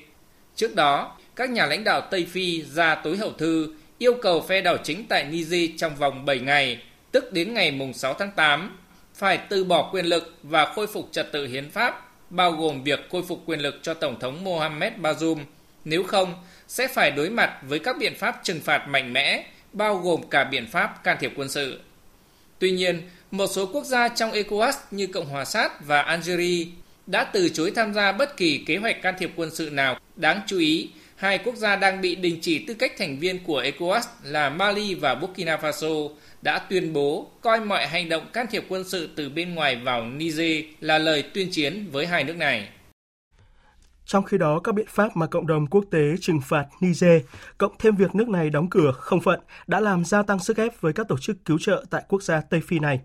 Trước 0.56 0.74
đó, 0.74 1.15
các 1.36 1.50
nhà 1.50 1.66
lãnh 1.66 1.84
đạo 1.84 2.00
Tây 2.10 2.26
Phi 2.30 2.62
ra 2.62 2.94
tối 2.94 3.16
hậu 3.16 3.32
thư 3.32 3.74
yêu 3.98 4.14
cầu 4.22 4.40
phe 4.40 4.60
đảo 4.60 4.76
chính 4.84 5.06
tại 5.08 5.24
Niger 5.24 5.70
trong 5.76 5.96
vòng 5.96 6.24
7 6.24 6.38
ngày, 6.38 6.82
tức 7.12 7.32
đến 7.32 7.54
ngày 7.54 7.92
6 7.94 8.14
tháng 8.14 8.30
8, 8.36 8.78
phải 9.14 9.38
từ 9.48 9.64
bỏ 9.64 9.90
quyền 9.92 10.06
lực 10.06 10.34
và 10.42 10.72
khôi 10.74 10.86
phục 10.86 11.08
trật 11.12 11.32
tự 11.32 11.46
hiến 11.46 11.70
pháp, 11.70 12.10
bao 12.30 12.52
gồm 12.52 12.82
việc 12.82 13.00
khôi 13.10 13.22
phục 13.22 13.42
quyền 13.46 13.60
lực 13.60 13.78
cho 13.82 13.94
Tổng 13.94 14.20
thống 14.20 14.44
Mohamed 14.44 14.92
Bazoum. 15.02 15.38
Nếu 15.84 16.02
không, 16.02 16.34
sẽ 16.68 16.88
phải 16.88 17.10
đối 17.10 17.30
mặt 17.30 17.58
với 17.68 17.78
các 17.78 17.96
biện 17.98 18.14
pháp 18.14 18.40
trừng 18.42 18.60
phạt 18.60 18.86
mạnh 18.88 19.12
mẽ, 19.12 19.44
bao 19.72 19.96
gồm 19.96 20.28
cả 20.30 20.44
biện 20.44 20.66
pháp 20.66 21.04
can 21.04 21.16
thiệp 21.20 21.32
quân 21.36 21.48
sự. 21.48 21.80
Tuy 22.58 22.70
nhiên, 22.70 23.02
một 23.30 23.46
số 23.46 23.66
quốc 23.66 23.84
gia 23.84 24.08
trong 24.08 24.32
ECOWAS 24.32 24.72
như 24.90 25.06
Cộng 25.06 25.26
hòa 25.26 25.44
Sát 25.44 25.84
và 25.86 26.02
Algeria 26.02 26.66
đã 27.06 27.24
từ 27.24 27.48
chối 27.48 27.70
tham 27.70 27.94
gia 27.94 28.12
bất 28.12 28.36
kỳ 28.36 28.64
kế 28.66 28.76
hoạch 28.76 29.02
can 29.02 29.14
thiệp 29.18 29.30
quân 29.36 29.50
sự 29.54 29.70
nào. 29.70 29.98
Đáng 30.16 30.40
chú 30.46 30.58
ý, 30.58 30.90
hai 31.16 31.38
quốc 31.38 31.56
gia 31.56 31.76
đang 31.76 32.00
bị 32.00 32.14
đình 32.14 32.38
chỉ 32.42 32.58
tư 32.58 32.74
cách 32.74 32.92
thành 32.98 33.18
viên 33.18 33.38
của 33.44 33.62
ECOWAS 33.62 34.02
là 34.22 34.50
Mali 34.50 34.94
và 34.94 35.14
Burkina 35.14 35.56
Faso 35.56 36.10
đã 36.42 36.58
tuyên 36.58 36.92
bố 36.92 37.30
coi 37.40 37.60
mọi 37.60 37.86
hành 37.86 38.08
động 38.08 38.26
can 38.32 38.46
thiệp 38.50 38.64
quân 38.68 38.84
sự 38.84 39.08
từ 39.16 39.28
bên 39.28 39.54
ngoài 39.54 39.76
vào 39.76 40.04
Niger 40.04 40.64
là 40.80 40.98
lời 40.98 41.22
tuyên 41.22 41.50
chiến 41.50 41.86
với 41.92 42.06
hai 42.06 42.24
nước 42.24 42.36
này. 42.36 42.68
Trong 44.06 44.24
khi 44.24 44.38
đó, 44.38 44.60
các 44.64 44.74
biện 44.74 44.86
pháp 44.88 45.16
mà 45.16 45.26
cộng 45.26 45.46
đồng 45.46 45.66
quốc 45.66 45.84
tế 45.90 46.14
trừng 46.20 46.40
phạt 46.40 46.66
Niger, 46.80 47.22
cộng 47.58 47.72
thêm 47.78 47.96
việc 47.96 48.14
nước 48.14 48.28
này 48.28 48.50
đóng 48.50 48.70
cửa 48.70 48.92
không 48.92 49.20
phận, 49.20 49.40
đã 49.66 49.80
làm 49.80 50.04
gia 50.04 50.22
tăng 50.22 50.38
sức 50.38 50.56
ép 50.56 50.80
với 50.80 50.92
các 50.92 51.08
tổ 51.08 51.18
chức 51.18 51.44
cứu 51.44 51.58
trợ 51.58 51.84
tại 51.90 52.02
quốc 52.08 52.22
gia 52.22 52.40
Tây 52.40 52.60
Phi 52.60 52.78
này. 52.78 53.00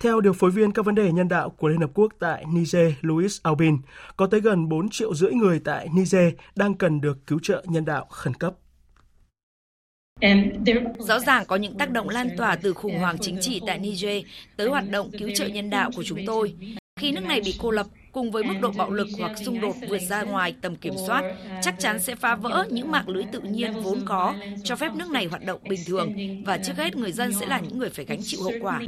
Theo 0.00 0.20
điều 0.20 0.32
phối 0.32 0.50
viên 0.50 0.72
các 0.72 0.84
vấn 0.84 0.94
đề 0.94 1.12
nhân 1.12 1.28
đạo 1.28 1.50
của 1.50 1.68
Liên 1.68 1.80
Hợp 1.80 1.90
Quốc 1.94 2.12
tại 2.18 2.44
Niger, 2.52 2.92
Louis 3.00 3.40
Albin, 3.42 3.78
có 4.16 4.26
tới 4.26 4.40
gần 4.40 4.68
4 4.68 4.88
triệu 4.88 5.14
rưỡi 5.14 5.32
người 5.32 5.60
tại 5.64 5.88
Niger 5.94 6.34
đang 6.56 6.74
cần 6.74 7.00
được 7.00 7.26
cứu 7.26 7.38
trợ 7.42 7.64
nhân 7.68 7.84
đạo 7.84 8.06
khẩn 8.10 8.34
cấp. 8.34 8.54
Rõ 10.98 11.18
ràng 11.20 11.44
có 11.46 11.56
những 11.56 11.78
tác 11.78 11.90
động 11.90 12.08
lan 12.08 12.28
tỏa 12.36 12.56
từ 12.56 12.72
khủng 12.72 12.98
hoảng 12.98 13.16
chính 13.20 13.38
trị 13.40 13.60
tại 13.66 13.78
Niger 13.78 14.24
tới 14.56 14.68
hoạt 14.68 14.84
động 14.90 15.10
cứu 15.18 15.30
trợ 15.34 15.46
nhân 15.46 15.70
đạo 15.70 15.90
của 15.96 16.02
chúng 16.02 16.18
tôi. 16.26 16.54
Khi 17.00 17.12
nước 17.12 17.24
này 17.24 17.40
bị 17.44 17.54
cô 17.62 17.70
lập, 17.70 17.86
cùng 18.12 18.30
với 18.30 18.44
mức 18.44 18.54
độ 18.60 18.72
bạo 18.76 18.90
lực 18.90 19.08
hoặc 19.18 19.32
xung 19.44 19.60
đột 19.60 19.76
vượt 19.88 19.98
ra 20.08 20.22
ngoài 20.22 20.54
tầm 20.62 20.76
kiểm 20.76 20.94
soát, 21.06 21.22
chắc 21.62 21.74
chắn 21.78 22.02
sẽ 22.02 22.14
phá 22.14 22.34
vỡ 22.34 22.66
những 22.70 22.90
mạng 22.90 23.08
lưới 23.08 23.24
tự 23.32 23.40
nhiên 23.40 23.82
vốn 23.82 24.02
có, 24.06 24.34
cho 24.64 24.76
phép 24.76 24.94
nước 24.94 25.10
này 25.10 25.26
hoạt 25.26 25.44
động 25.44 25.60
bình 25.68 25.80
thường, 25.86 26.12
và 26.46 26.58
trước 26.58 26.76
hết 26.76 26.96
người 26.96 27.12
dân 27.12 27.32
sẽ 27.32 27.46
là 27.46 27.60
những 27.60 27.78
người 27.78 27.90
phải 27.90 28.04
gánh 28.04 28.20
chịu 28.22 28.42
hậu 28.42 28.52
quả. 28.60 28.80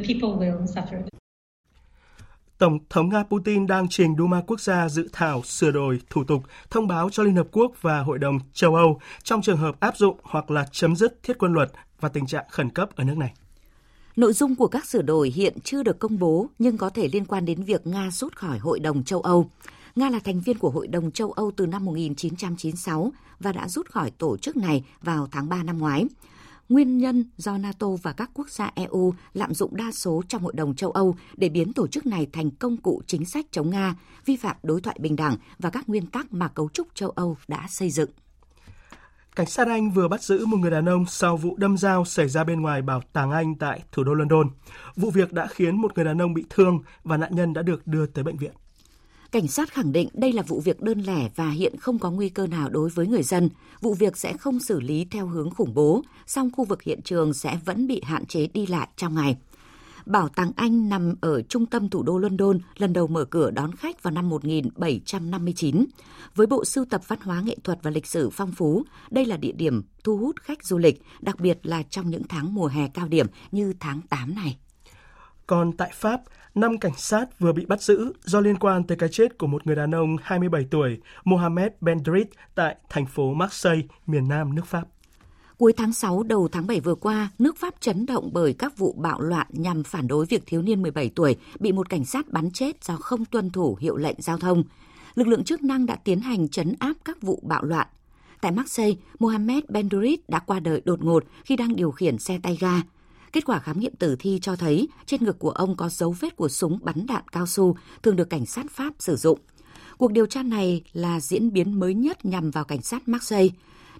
Tổng 2.58 2.78
thống 2.90 3.08
Nga 3.08 3.22
Putin 3.22 3.66
đang 3.66 3.88
trình 3.88 4.16
Duma 4.18 4.40
quốc 4.46 4.60
gia 4.60 4.88
dự 4.88 5.08
thảo 5.12 5.42
sửa 5.42 5.70
đổi 5.70 6.00
thủ 6.10 6.24
tục 6.24 6.42
thông 6.70 6.86
báo 6.86 7.10
cho 7.10 7.22
Liên 7.22 7.36
Hợp 7.36 7.46
Quốc 7.52 7.72
và 7.80 8.00
Hội 8.00 8.18
đồng 8.18 8.38
châu 8.52 8.74
Âu 8.74 9.00
trong 9.22 9.42
trường 9.42 9.56
hợp 9.56 9.80
áp 9.80 9.96
dụng 9.96 10.16
hoặc 10.22 10.50
là 10.50 10.66
chấm 10.72 10.96
dứt 10.96 11.22
thiết 11.22 11.38
quân 11.38 11.52
luật 11.52 11.72
và 12.00 12.08
tình 12.08 12.26
trạng 12.26 12.44
khẩn 12.50 12.70
cấp 12.70 12.88
ở 12.96 13.04
nước 13.04 13.16
này. 13.18 13.32
Nội 14.16 14.32
dung 14.32 14.56
của 14.56 14.68
các 14.68 14.86
sửa 14.86 15.02
đổi 15.02 15.30
hiện 15.30 15.56
chưa 15.64 15.82
được 15.82 15.98
công 15.98 16.18
bố 16.18 16.48
nhưng 16.58 16.76
có 16.76 16.90
thể 16.90 17.08
liên 17.12 17.24
quan 17.24 17.44
đến 17.44 17.62
việc 17.62 17.86
Nga 17.86 18.10
rút 18.10 18.36
khỏi 18.36 18.58
Hội 18.58 18.80
đồng 18.80 19.04
châu 19.04 19.20
Âu. 19.20 19.50
Nga 19.96 20.10
là 20.10 20.18
thành 20.18 20.40
viên 20.40 20.58
của 20.58 20.70
Hội 20.70 20.86
đồng 20.86 21.10
châu 21.10 21.32
Âu 21.32 21.50
từ 21.56 21.66
năm 21.66 21.84
1996 21.84 23.12
và 23.40 23.52
đã 23.52 23.68
rút 23.68 23.90
khỏi 23.90 24.10
tổ 24.10 24.36
chức 24.36 24.56
này 24.56 24.84
vào 25.02 25.28
tháng 25.32 25.48
3 25.48 25.62
năm 25.62 25.78
ngoái. 25.78 26.06
Nguyên 26.68 26.98
nhân 26.98 27.24
do 27.36 27.58
NATO 27.58 27.86
và 28.02 28.12
các 28.12 28.30
quốc 28.34 28.50
gia 28.50 28.70
EU 28.74 29.14
lạm 29.34 29.54
dụng 29.54 29.76
đa 29.76 29.92
số 29.92 30.22
trong 30.28 30.42
Hội 30.42 30.52
đồng 30.56 30.74
châu 30.74 30.90
Âu 30.90 31.16
để 31.36 31.48
biến 31.48 31.72
tổ 31.72 31.86
chức 31.86 32.06
này 32.06 32.26
thành 32.32 32.50
công 32.50 32.76
cụ 32.76 33.02
chính 33.06 33.24
sách 33.24 33.46
chống 33.50 33.70
Nga, 33.70 33.94
vi 34.24 34.36
phạm 34.36 34.56
đối 34.62 34.80
thoại 34.80 34.96
bình 35.00 35.16
đẳng 35.16 35.36
và 35.58 35.70
các 35.70 35.88
nguyên 35.88 36.06
tắc 36.06 36.32
mà 36.32 36.48
cấu 36.48 36.68
trúc 36.68 36.88
châu 36.94 37.10
Âu 37.10 37.36
đã 37.48 37.66
xây 37.68 37.90
dựng. 37.90 38.10
Cảnh 39.36 39.46
sát 39.46 39.68
Anh 39.68 39.90
vừa 39.90 40.08
bắt 40.08 40.22
giữ 40.22 40.46
một 40.46 40.56
người 40.56 40.70
đàn 40.70 40.88
ông 40.88 41.06
sau 41.06 41.36
vụ 41.36 41.56
đâm 41.56 41.76
dao 41.76 42.04
xảy 42.04 42.28
ra 42.28 42.44
bên 42.44 42.60
ngoài 42.60 42.82
bảo 42.82 43.02
tàng 43.12 43.30
Anh 43.30 43.54
tại 43.54 43.82
thủ 43.92 44.04
đô 44.04 44.14
London. 44.14 44.50
Vụ 44.96 45.10
việc 45.10 45.32
đã 45.32 45.46
khiến 45.46 45.76
một 45.76 45.96
người 45.96 46.04
đàn 46.04 46.22
ông 46.22 46.34
bị 46.34 46.44
thương 46.50 46.78
và 47.04 47.16
nạn 47.16 47.34
nhân 47.34 47.52
đã 47.52 47.62
được 47.62 47.86
đưa 47.86 48.06
tới 48.06 48.24
bệnh 48.24 48.36
viện. 48.36 48.52
Cảnh 49.32 49.48
sát 49.48 49.72
khẳng 49.72 49.92
định 49.92 50.08
đây 50.12 50.32
là 50.32 50.42
vụ 50.42 50.60
việc 50.60 50.80
đơn 50.80 51.00
lẻ 51.00 51.28
và 51.36 51.50
hiện 51.50 51.76
không 51.76 51.98
có 51.98 52.10
nguy 52.10 52.28
cơ 52.28 52.46
nào 52.46 52.68
đối 52.68 52.88
với 52.88 53.06
người 53.06 53.22
dân. 53.22 53.48
Vụ 53.80 53.94
việc 53.94 54.16
sẽ 54.16 54.32
không 54.32 54.60
xử 54.60 54.80
lý 54.80 55.06
theo 55.10 55.26
hướng 55.26 55.50
khủng 55.50 55.74
bố, 55.74 56.02
song 56.26 56.50
khu 56.56 56.64
vực 56.64 56.82
hiện 56.82 57.02
trường 57.02 57.34
sẽ 57.34 57.58
vẫn 57.64 57.86
bị 57.86 58.00
hạn 58.04 58.26
chế 58.26 58.46
đi 58.46 58.66
lại 58.66 58.88
trong 58.96 59.14
ngày. 59.14 59.36
Bảo 60.06 60.28
tàng 60.28 60.52
Anh 60.56 60.88
nằm 60.88 61.14
ở 61.20 61.42
trung 61.42 61.66
tâm 61.66 61.88
thủ 61.88 62.02
đô 62.02 62.18
London, 62.18 62.58
lần 62.76 62.92
đầu 62.92 63.06
mở 63.06 63.24
cửa 63.24 63.50
đón 63.50 63.72
khách 63.72 64.02
vào 64.02 64.12
năm 64.14 64.28
1759. 64.28 65.84
Với 66.34 66.46
bộ 66.46 66.64
sưu 66.64 66.84
tập 66.90 67.00
văn 67.08 67.18
hóa 67.22 67.40
nghệ 67.40 67.56
thuật 67.64 67.78
và 67.82 67.90
lịch 67.90 68.06
sử 68.06 68.30
phong 68.30 68.52
phú, 68.52 68.82
đây 69.10 69.24
là 69.24 69.36
địa 69.36 69.52
điểm 69.52 69.82
thu 70.04 70.16
hút 70.16 70.40
khách 70.40 70.64
du 70.64 70.78
lịch, 70.78 71.02
đặc 71.20 71.40
biệt 71.40 71.58
là 71.62 71.82
trong 71.82 72.10
những 72.10 72.22
tháng 72.28 72.54
mùa 72.54 72.66
hè 72.66 72.88
cao 72.88 73.08
điểm 73.08 73.26
như 73.50 73.74
tháng 73.80 74.00
8 74.00 74.34
này. 74.34 74.58
Còn 75.46 75.72
tại 75.72 75.90
Pháp, 75.94 76.20
năm 76.54 76.78
cảnh 76.78 76.96
sát 76.96 77.38
vừa 77.38 77.52
bị 77.52 77.66
bắt 77.66 77.82
giữ 77.82 78.12
do 78.24 78.40
liên 78.40 78.56
quan 78.56 78.84
tới 78.84 78.96
cái 78.96 79.08
chết 79.12 79.38
của 79.38 79.46
một 79.46 79.66
người 79.66 79.76
đàn 79.76 79.94
ông 79.94 80.16
27 80.22 80.66
tuổi, 80.70 81.00
Mohamed 81.24 81.72
Bendrit 81.80 82.28
tại 82.54 82.76
thành 82.90 83.06
phố 83.06 83.34
Marseille, 83.34 83.86
miền 84.06 84.28
nam 84.28 84.54
nước 84.54 84.66
Pháp. 84.66 84.84
Cuối 85.58 85.72
tháng 85.72 85.92
6 85.92 86.22
đầu 86.22 86.48
tháng 86.52 86.66
7 86.66 86.80
vừa 86.80 86.94
qua, 86.94 87.30
nước 87.38 87.56
Pháp 87.56 87.74
chấn 87.80 88.06
động 88.06 88.30
bởi 88.32 88.52
các 88.52 88.78
vụ 88.78 88.92
bạo 88.92 89.20
loạn 89.20 89.46
nhằm 89.50 89.82
phản 89.82 90.08
đối 90.08 90.26
việc 90.26 90.42
thiếu 90.46 90.62
niên 90.62 90.82
17 90.82 91.10
tuổi 91.14 91.36
bị 91.60 91.72
một 91.72 91.88
cảnh 91.88 92.04
sát 92.04 92.28
bắn 92.28 92.50
chết 92.50 92.84
do 92.84 92.96
không 92.96 93.24
tuân 93.24 93.50
thủ 93.50 93.76
hiệu 93.80 93.96
lệnh 93.96 94.16
giao 94.18 94.38
thông. 94.38 94.64
Lực 95.14 95.26
lượng 95.26 95.44
chức 95.44 95.62
năng 95.62 95.86
đã 95.86 95.96
tiến 95.96 96.20
hành 96.20 96.48
chấn 96.48 96.74
áp 96.78 96.94
các 97.04 97.22
vụ 97.22 97.40
bạo 97.42 97.64
loạn. 97.64 97.86
Tại 98.40 98.52
Marseille, 98.52 98.96
Mohamed 99.18 99.64
Bendrit 99.68 100.28
đã 100.28 100.38
qua 100.38 100.60
đời 100.60 100.82
đột 100.84 101.04
ngột 101.04 101.24
khi 101.44 101.56
đang 101.56 101.76
điều 101.76 101.90
khiển 101.90 102.18
xe 102.18 102.38
tay 102.42 102.58
ga. 102.60 102.82
Kết 103.32 103.44
quả 103.44 103.58
khám 103.58 103.80
nghiệm 103.80 103.96
tử 103.96 104.16
thi 104.18 104.38
cho 104.42 104.56
thấy 104.56 104.88
trên 105.06 105.24
ngực 105.24 105.38
của 105.38 105.50
ông 105.50 105.76
có 105.76 105.88
dấu 105.88 106.14
vết 106.20 106.36
của 106.36 106.48
súng 106.48 106.78
bắn 106.82 107.06
đạn 107.06 107.28
cao 107.32 107.46
su 107.46 107.76
thường 108.02 108.16
được 108.16 108.30
cảnh 108.30 108.46
sát 108.46 108.66
Pháp 108.70 108.94
sử 108.98 109.16
dụng. 109.16 109.38
Cuộc 109.98 110.12
điều 110.12 110.26
tra 110.26 110.42
này 110.42 110.82
là 110.92 111.20
diễn 111.20 111.52
biến 111.52 111.80
mới 111.80 111.94
nhất 111.94 112.24
nhằm 112.24 112.50
vào 112.50 112.64
cảnh 112.64 112.82
sát 112.82 113.08
Marseille. 113.08 113.48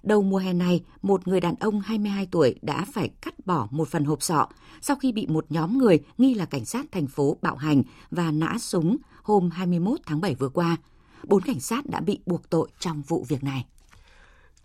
Đầu 0.07 0.23
mùa 0.23 0.38
hè 0.38 0.53
này, 0.53 0.83
một 1.03 1.29
người 1.29 1.40
đàn 1.40 1.55
ông 1.61 1.81
22 1.81 2.29
tuổi 2.31 2.55
đã 2.62 2.85
phải 2.92 3.11
cắt 3.21 3.35
bỏ 3.47 3.69
một 3.71 3.88
phần 3.88 4.05
hộp 4.05 4.23
sọ 4.23 4.49
sau 4.81 4.97
khi 4.97 5.12
bị 5.12 5.27
một 5.27 5.47
nhóm 5.49 5.79
người 5.79 6.01
nghi 6.19 6.35
là 6.35 6.45
cảnh 6.45 6.64
sát 6.64 6.87
thành 6.92 7.07
phố 7.07 7.37
bạo 7.42 7.57
hành 7.57 7.83
và 8.11 8.31
nã 8.31 8.57
súng 8.59 8.97
hôm 9.23 9.51
21 9.51 10.01
tháng 10.07 10.21
7 10.21 10.35
vừa 10.35 10.49
qua. 10.49 10.77
Bốn 11.25 11.42
cảnh 11.42 11.61
sát 11.61 11.87
đã 11.87 12.01
bị 12.01 12.19
buộc 12.27 12.51
tội 12.51 12.69
trong 12.79 13.03
vụ 13.09 13.25
việc 13.29 13.45
này. 13.45 13.64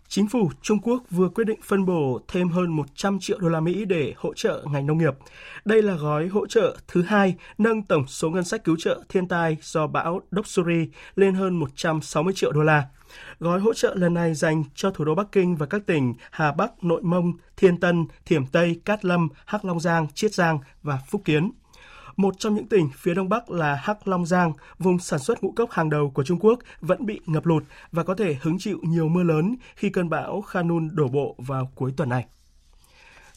Chính 0.08 0.28
phủ 0.28 0.50
Trung 0.62 0.78
Quốc 0.82 1.02
vừa 1.10 1.28
quyết 1.28 1.44
định 1.44 1.60
phân 1.62 1.86
bổ 1.86 2.20
thêm 2.28 2.48
hơn 2.48 2.76
100 2.76 3.18
triệu 3.20 3.38
đô 3.38 3.48
la 3.48 3.60
Mỹ 3.60 3.84
để 3.84 4.14
hỗ 4.16 4.34
trợ 4.34 4.64
ngành 4.72 4.86
nông 4.86 4.98
nghiệp. 4.98 5.14
Đây 5.64 5.82
là 5.82 5.94
gói 5.94 6.28
hỗ 6.28 6.46
trợ 6.46 6.76
thứ 6.88 7.02
hai 7.02 7.34
nâng 7.58 7.82
tổng 7.82 8.06
số 8.06 8.30
ngân 8.30 8.44
sách 8.44 8.64
cứu 8.64 8.76
trợ 8.78 9.02
thiên 9.08 9.28
tai 9.28 9.56
do 9.62 9.86
bão 9.86 10.20
Doksuri 10.30 10.88
lên 11.16 11.34
hơn 11.34 11.58
160 11.58 12.32
triệu 12.36 12.52
đô 12.52 12.62
la. 12.62 12.88
Gói 13.40 13.60
hỗ 13.60 13.74
trợ 13.74 13.94
lần 13.94 14.14
này 14.14 14.34
dành 14.34 14.64
cho 14.74 14.90
thủ 14.90 15.04
đô 15.04 15.14
Bắc 15.14 15.32
Kinh 15.32 15.56
và 15.56 15.66
các 15.66 15.86
tỉnh 15.86 16.14
Hà 16.30 16.52
Bắc, 16.52 16.84
Nội 16.84 17.02
Mông, 17.02 17.32
Thiên 17.56 17.80
Tân, 17.80 18.06
Thiểm 18.24 18.46
Tây, 18.46 18.80
Cát 18.84 19.04
Lâm, 19.04 19.28
Hắc 19.46 19.64
Long 19.64 19.80
Giang, 19.80 20.06
Chiết 20.14 20.34
Giang 20.34 20.58
và 20.82 20.98
Phúc 21.08 21.22
Kiến. 21.24 21.52
Một 22.16 22.34
trong 22.38 22.54
những 22.54 22.68
tỉnh 22.68 22.88
phía 22.96 23.14
đông 23.14 23.28
bắc 23.28 23.50
là 23.50 23.74
Hắc 23.74 24.08
Long 24.08 24.26
Giang, 24.26 24.52
vùng 24.78 24.98
sản 24.98 25.18
xuất 25.18 25.42
ngũ 25.42 25.52
cốc 25.56 25.70
hàng 25.70 25.90
đầu 25.90 26.10
của 26.10 26.24
Trung 26.24 26.38
Quốc 26.38 26.58
vẫn 26.80 27.06
bị 27.06 27.20
ngập 27.26 27.46
lụt 27.46 27.64
và 27.92 28.02
có 28.02 28.14
thể 28.14 28.36
hứng 28.42 28.58
chịu 28.58 28.78
nhiều 28.82 29.08
mưa 29.08 29.22
lớn 29.22 29.56
khi 29.76 29.90
cơn 29.90 30.08
bão 30.08 30.42
Khanun 30.42 30.88
đổ 30.92 31.08
bộ 31.08 31.36
vào 31.38 31.72
cuối 31.74 31.92
tuần 31.96 32.08
này. 32.08 32.26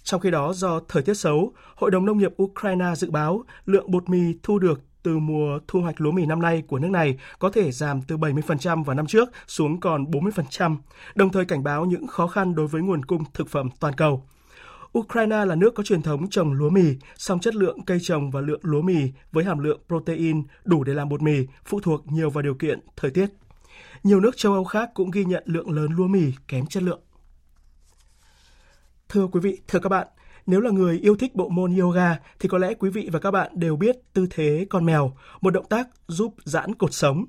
Trong 0.03 0.21
khi 0.21 0.31
đó, 0.31 0.53
do 0.53 0.79
thời 0.87 1.03
tiết 1.03 1.13
xấu, 1.13 1.53
Hội 1.75 1.91
đồng 1.91 2.05
Nông 2.05 2.17
nghiệp 2.17 2.31
Ukraine 2.43 2.95
dự 2.95 3.11
báo 3.11 3.43
lượng 3.65 3.91
bột 3.91 4.09
mì 4.09 4.33
thu 4.43 4.59
được 4.59 4.81
từ 5.05 5.17
mùa 5.19 5.59
thu 5.67 5.81
hoạch 5.81 6.01
lúa 6.01 6.11
mì 6.11 6.25
năm 6.25 6.41
nay 6.41 6.63
của 6.67 6.79
nước 6.79 6.89
này 6.91 7.17
có 7.39 7.49
thể 7.49 7.71
giảm 7.71 8.01
từ 8.01 8.17
70% 8.17 8.83
vào 8.83 8.95
năm 8.95 9.07
trước 9.07 9.29
xuống 9.47 9.79
còn 9.79 10.03
40%, 10.03 10.77
đồng 11.15 11.31
thời 11.31 11.45
cảnh 11.45 11.63
báo 11.63 11.85
những 11.85 12.07
khó 12.07 12.27
khăn 12.27 12.55
đối 12.55 12.67
với 12.67 12.81
nguồn 12.81 13.05
cung 13.05 13.23
thực 13.33 13.49
phẩm 13.49 13.69
toàn 13.79 13.93
cầu. 13.93 14.23
Ukraine 14.97 15.45
là 15.45 15.55
nước 15.55 15.75
có 15.75 15.83
truyền 15.83 16.01
thống 16.01 16.29
trồng 16.29 16.53
lúa 16.53 16.69
mì, 16.69 16.83
song 17.17 17.39
chất 17.39 17.55
lượng 17.55 17.85
cây 17.85 17.97
trồng 18.01 18.31
và 18.31 18.41
lượng 18.41 18.59
lúa 18.63 18.81
mì 18.81 19.11
với 19.31 19.43
hàm 19.43 19.59
lượng 19.59 19.79
protein 19.87 20.43
đủ 20.63 20.83
để 20.83 20.93
làm 20.93 21.09
bột 21.09 21.21
mì 21.21 21.37
phụ 21.65 21.79
thuộc 21.79 22.11
nhiều 22.11 22.29
vào 22.29 22.41
điều 22.41 22.55
kiện 22.55 22.79
thời 22.95 23.11
tiết. 23.11 23.29
Nhiều 24.03 24.19
nước 24.19 24.37
châu 24.37 24.53
Âu 24.53 24.63
khác 24.63 24.89
cũng 24.93 25.11
ghi 25.11 25.25
nhận 25.25 25.43
lượng 25.45 25.71
lớn 25.71 25.91
lúa 25.97 26.07
mì 26.07 26.31
kém 26.47 26.65
chất 26.65 26.83
lượng. 26.83 27.01
Thưa 29.09 29.27
quý 29.27 29.39
vị, 29.39 29.59
thưa 29.67 29.79
các 29.79 29.89
bạn, 29.89 30.07
nếu 30.45 30.61
là 30.61 30.71
người 30.71 30.99
yêu 30.99 31.15
thích 31.15 31.35
bộ 31.35 31.49
môn 31.49 31.75
yoga 31.75 32.19
thì 32.39 32.49
có 32.49 32.57
lẽ 32.57 32.73
quý 32.73 32.89
vị 32.89 33.09
và 33.11 33.19
các 33.19 33.31
bạn 33.31 33.51
đều 33.53 33.75
biết 33.75 33.95
tư 34.13 34.27
thế 34.29 34.65
con 34.69 34.85
mèo, 34.85 35.17
một 35.41 35.49
động 35.49 35.65
tác 35.69 35.87
giúp 36.07 36.33
giãn 36.43 36.75
cột 36.75 36.93
sống. 36.93 37.25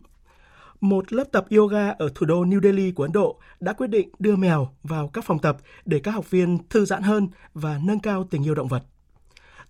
Một 0.80 1.12
lớp 1.12 1.24
tập 1.32 1.46
yoga 1.56 1.90
ở 1.90 2.08
thủ 2.14 2.26
đô 2.26 2.44
New 2.44 2.62
Delhi 2.62 2.90
của 2.90 3.02
Ấn 3.02 3.12
Độ 3.12 3.40
đã 3.60 3.72
quyết 3.72 3.86
định 3.86 4.08
đưa 4.18 4.36
mèo 4.36 4.68
vào 4.82 5.08
các 5.08 5.24
phòng 5.24 5.38
tập 5.38 5.56
để 5.84 5.98
các 5.98 6.10
học 6.10 6.30
viên 6.30 6.58
thư 6.68 6.84
giãn 6.84 7.02
hơn 7.02 7.28
và 7.54 7.80
nâng 7.84 8.00
cao 8.00 8.24
tình 8.30 8.46
yêu 8.46 8.54
động 8.54 8.68
vật. 8.68 8.82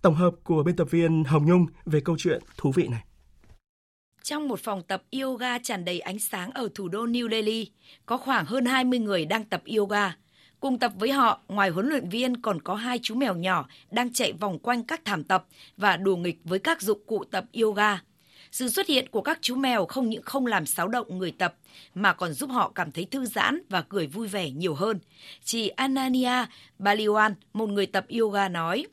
Tổng 0.02 0.14
hợp 0.14 0.34
của 0.44 0.62
biên 0.62 0.76
tập 0.76 0.90
viên 0.90 1.24
Hồng 1.24 1.46
Nhung 1.46 1.66
về 1.84 2.00
câu 2.00 2.16
chuyện 2.18 2.42
thú 2.56 2.72
vị 2.72 2.88
này. 2.88 3.04
Trong 4.22 4.48
một 4.48 4.60
phòng 4.60 4.82
tập 4.82 5.02
yoga 5.20 5.58
tràn 5.58 5.84
đầy 5.84 6.00
ánh 6.00 6.18
sáng 6.18 6.50
ở 6.50 6.68
thủ 6.74 6.88
đô 6.88 7.06
New 7.06 7.30
Delhi, 7.30 7.70
có 8.06 8.16
khoảng 8.16 8.44
hơn 8.44 8.64
20 8.64 8.98
người 8.98 9.24
đang 9.24 9.44
tập 9.44 9.62
yoga. 9.76 10.12
Cùng 10.60 10.78
tập 10.78 10.92
với 10.98 11.12
họ, 11.12 11.40
ngoài 11.48 11.70
huấn 11.70 11.88
luyện 11.88 12.08
viên 12.08 12.40
còn 12.40 12.62
có 12.62 12.74
hai 12.74 12.98
chú 13.02 13.14
mèo 13.14 13.34
nhỏ 13.34 13.66
đang 13.90 14.12
chạy 14.12 14.32
vòng 14.32 14.58
quanh 14.58 14.84
các 14.84 15.00
thảm 15.04 15.24
tập 15.24 15.44
và 15.76 15.96
đùa 15.96 16.16
nghịch 16.16 16.38
với 16.44 16.58
các 16.58 16.82
dụng 16.82 17.00
cụ 17.06 17.24
tập 17.30 17.44
yoga. 17.62 18.00
Sự 18.52 18.68
xuất 18.68 18.86
hiện 18.86 19.08
của 19.10 19.20
các 19.20 19.38
chú 19.40 19.56
mèo 19.56 19.86
không 19.86 20.08
những 20.08 20.22
không 20.22 20.46
làm 20.46 20.66
xáo 20.66 20.88
động 20.88 21.18
người 21.18 21.30
tập 21.30 21.54
mà 21.94 22.12
còn 22.12 22.32
giúp 22.32 22.50
họ 22.50 22.72
cảm 22.74 22.92
thấy 22.92 23.04
thư 23.04 23.26
giãn 23.26 23.62
và 23.68 23.82
cười 23.82 24.06
vui 24.06 24.28
vẻ 24.28 24.50
nhiều 24.50 24.74
hơn. 24.74 24.98
Chị 25.44 25.68
Anania 25.68 26.44
Baliwan, 26.78 27.34
một 27.52 27.68
người 27.68 27.86
tập 27.86 28.06
yoga 28.20 28.48
nói: 28.48 28.86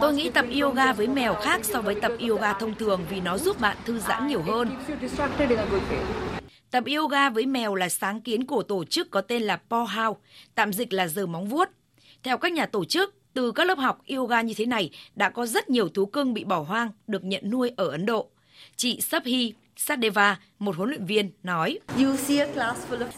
Tôi 0.00 0.14
nghĩ 0.14 0.30
tập 0.30 0.46
yoga 0.60 0.92
với 0.92 1.06
mèo 1.08 1.34
khác 1.34 1.64
so 1.64 1.82
với 1.82 2.00
tập 2.00 2.12
yoga 2.28 2.52
thông 2.52 2.74
thường 2.74 3.00
vì 3.10 3.20
nó 3.20 3.38
giúp 3.38 3.60
bạn 3.60 3.76
thư 3.84 3.98
giãn 3.98 4.26
nhiều 4.26 4.42
hơn. 4.42 4.68
Tập 6.70 6.84
yoga 6.96 7.30
với 7.30 7.46
mèo 7.46 7.74
là 7.74 7.88
sáng 7.88 8.20
kiến 8.20 8.46
của 8.46 8.62
tổ 8.62 8.84
chức 8.84 9.10
có 9.10 9.20
tên 9.20 9.42
là 9.42 9.60
Paw 9.70 9.84
House, 9.84 10.20
tạm 10.54 10.72
dịch 10.72 10.92
là 10.92 11.08
giờ 11.08 11.26
móng 11.26 11.48
vuốt. 11.48 11.68
Theo 12.22 12.38
các 12.38 12.52
nhà 12.52 12.66
tổ 12.66 12.84
chức, 12.84 13.14
từ 13.34 13.52
các 13.52 13.64
lớp 13.66 13.78
học 13.78 14.02
yoga 14.08 14.40
như 14.40 14.54
thế 14.56 14.66
này 14.66 14.90
đã 15.14 15.30
có 15.30 15.46
rất 15.46 15.70
nhiều 15.70 15.88
thú 15.88 16.06
cưng 16.06 16.34
bị 16.34 16.44
bỏ 16.44 16.60
hoang 16.60 16.90
được 17.06 17.24
nhận 17.24 17.50
nuôi 17.50 17.72
ở 17.76 17.88
Ấn 17.88 18.06
Độ. 18.06 18.28
Chị 18.76 19.00
Sabhi 19.00 19.54
Sadeva, 19.76 20.38
một 20.58 20.76
huấn 20.76 20.88
luyện 20.88 21.04
viên, 21.04 21.30
nói 21.42 21.78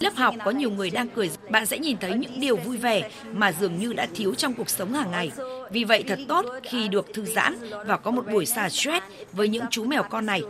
Lớp 0.01 0.15
học 0.17 0.35
có 0.45 0.51
nhiều 0.51 0.71
người 0.71 0.91
đang 0.91 1.09
cười, 1.09 1.31
bạn 1.51 1.67
sẽ 1.67 1.79
nhìn 1.79 1.97
thấy 1.97 2.15
những 2.15 2.41
điều 2.41 2.57
vui 2.57 2.77
vẻ 2.77 3.11
mà 3.33 3.53
dường 3.53 3.79
như 3.79 3.93
đã 3.93 4.07
thiếu 4.15 4.35
trong 4.35 4.55
cuộc 4.55 4.71
sống 4.71 4.93
hàng 4.93 5.11
ngày. 5.11 5.33
Vì 5.71 5.85
vậy 5.85 6.05
thật 6.09 6.19
tốt 6.29 6.47
khi 6.63 6.89
được 6.89 7.07
thư 7.15 7.25
giãn 7.25 7.57
và 7.87 7.97
có 7.97 8.11
một 8.11 8.27
buổi 8.33 8.47
xả 8.47 8.69
stress 8.69 9.07
với 9.33 9.49
những 9.49 9.65
chú 9.71 9.85
mèo 9.85 10.03
con 10.03 10.27
này. 10.27 10.43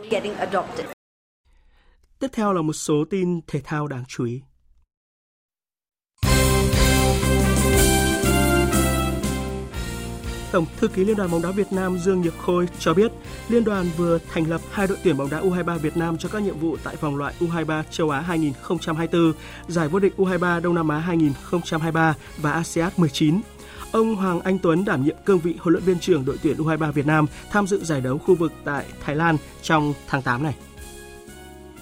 Tiếp 2.23 2.29
theo 2.33 2.53
là 2.53 2.61
một 2.61 2.73
số 2.73 3.05
tin 3.09 3.41
thể 3.47 3.61
thao 3.63 3.87
đáng 3.87 4.03
chú 4.07 4.25
ý. 4.25 4.41
Tổng 10.51 10.65
thư 10.77 10.87
ký 10.87 11.05
Liên 11.05 11.17
đoàn 11.17 11.31
bóng 11.31 11.41
đá 11.41 11.51
Việt 11.51 11.71
Nam 11.71 11.97
Dương 11.97 12.21
Nhật 12.21 12.33
Khôi 12.37 12.67
cho 12.79 12.93
biết, 12.93 13.11
liên 13.49 13.63
đoàn 13.63 13.85
vừa 13.97 14.19
thành 14.33 14.49
lập 14.49 14.61
hai 14.71 14.87
đội 14.87 14.97
tuyển 15.03 15.17
bóng 15.17 15.29
đá 15.29 15.41
U23 15.41 15.77
Việt 15.77 15.97
Nam 15.97 16.17
cho 16.17 16.29
các 16.29 16.41
nhiệm 16.41 16.59
vụ 16.59 16.77
tại 16.83 16.95
vòng 16.95 17.15
loại 17.15 17.33
U23 17.39 17.83
châu 17.91 18.09
Á 18.09 18.21
2024, 18.21 19.33
giải 19.67 19.87
vô 19.87 19.99
địch 19.99 20.13
U23 20.17 20.61
Đông 20.61 20.75
Nam 20.75 20.89
Á 20.89 20.97
2023 20.97 22.15
và 22.37 22.51
ASEAN 22.51 22.91
19. 22.97 23.41
Ông 23.91 24.15
Hoàng 24.15 24.41
Anh 24.41 24.59
Tuấn 24.59 24.85
đảm 24.85 25.03
nhiệm 25.03 25.15
cương 25.25 25.39
vị 25.39 25.55
huấn 25.59 25.73
luyện 25.73 25.83
viên 25.83 25.99
trưởng 25.99 26.25
đội 26.25 26.37
tuyển 26.43 26.57
U23 26.57 26.91
Việt 26.91 27.05
Nam 27.05 27.25
tham 27.51 27.67
dự 27.67 27.83
giải 27.83 28.01
đấu 28.01 28.17
khu 28.17 28.35
vực 28.35 28.51
tại 28.63 28.85
Thái 29.03 29.15
Lan 29.15 29.37
trong 29.61 29.93
tháng 30.07 30.21
8 30.21 30.43
này. 30.43 30.53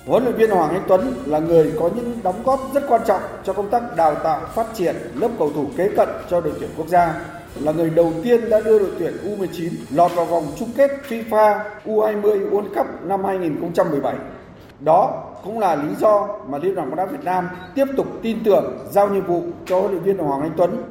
Huấn 0.05 0.23
luyện 0.23 0.35
viên 0.35 0.49
Hoàng 0.49 0.69
Anh 0.69 0.83
Tuấn 0.87 1.13
là 1.25 1.39
người 1.39 1.73
có 1.79 1.89
những 1.95 2.19
đóng 2.23 2.43
góp 2.43 2.59
rất 2.73 2.83
quan 2.87 3.01
trọng 3.05 3.21
cho 3.43 3.53
công 3.53 3.69
tác 3.69 3.95
đào 3.95 4.15
tạo, 4.15 4.41
phát 4.55 4.65
triển 4.73 4.95
lớp 5.15 5.29
cầu 5.39 5.51
thủ 5.55 5.65
kế 5.77 5.89
cận 5.97 6.09
cho 6.29 6.41
đội 6.41 6.53
tuyển 6.59 6.69
quốc 6.77 6.87
gia 6.87 7.21
là 7.59 7.71
người 7.71 7.89
đầu 7.89 8.13
tiên 8.23 8.49
đã 8.49 8.61
đưa 8.61 8.79
đội 8.79 8.91
tuyển 8.99 9.13
U19 9.25 9.69
lọt 9.91 10.11
vào 10.15 10.25
vòng 10.25 10.43
chung 10.59 10.69
kết 10.77 10.91
FIFA 11.09 11.59
U20 11.85 12.21
World 12.21 12.73
Cup 12.75 12.87
năm 13.03 13.23
2017. 13.23 14.15
Đó 14.79 15.23
cũng 15.43 15.59
là 15.59 15.75
lý 15.75 15.95
do 15.99 16.27
mà 16.47 16.57
Liên 16.57 16.75
đoàn 16.75 16.89
bóng 16.89 16.97
đá 16.97 17.05
Việt 17.05 17.23
Nam 17.23 17.49
tiếp 17.75 17.85
tục 17.97 18.07
tin 18.21 18.43
tưởng 18.43 18.77
giao 18.91 19.09
nhiệm 19.09 19.25
vụ 19.25 19.43
cho 19.65 19.79
huấn 19.79 19.91
luyện 19.91 20.03
viên 20.03 20.17
Hoàng 20.17 20.41
Anh 20.41 20.53
Tuấn 20.57 20.83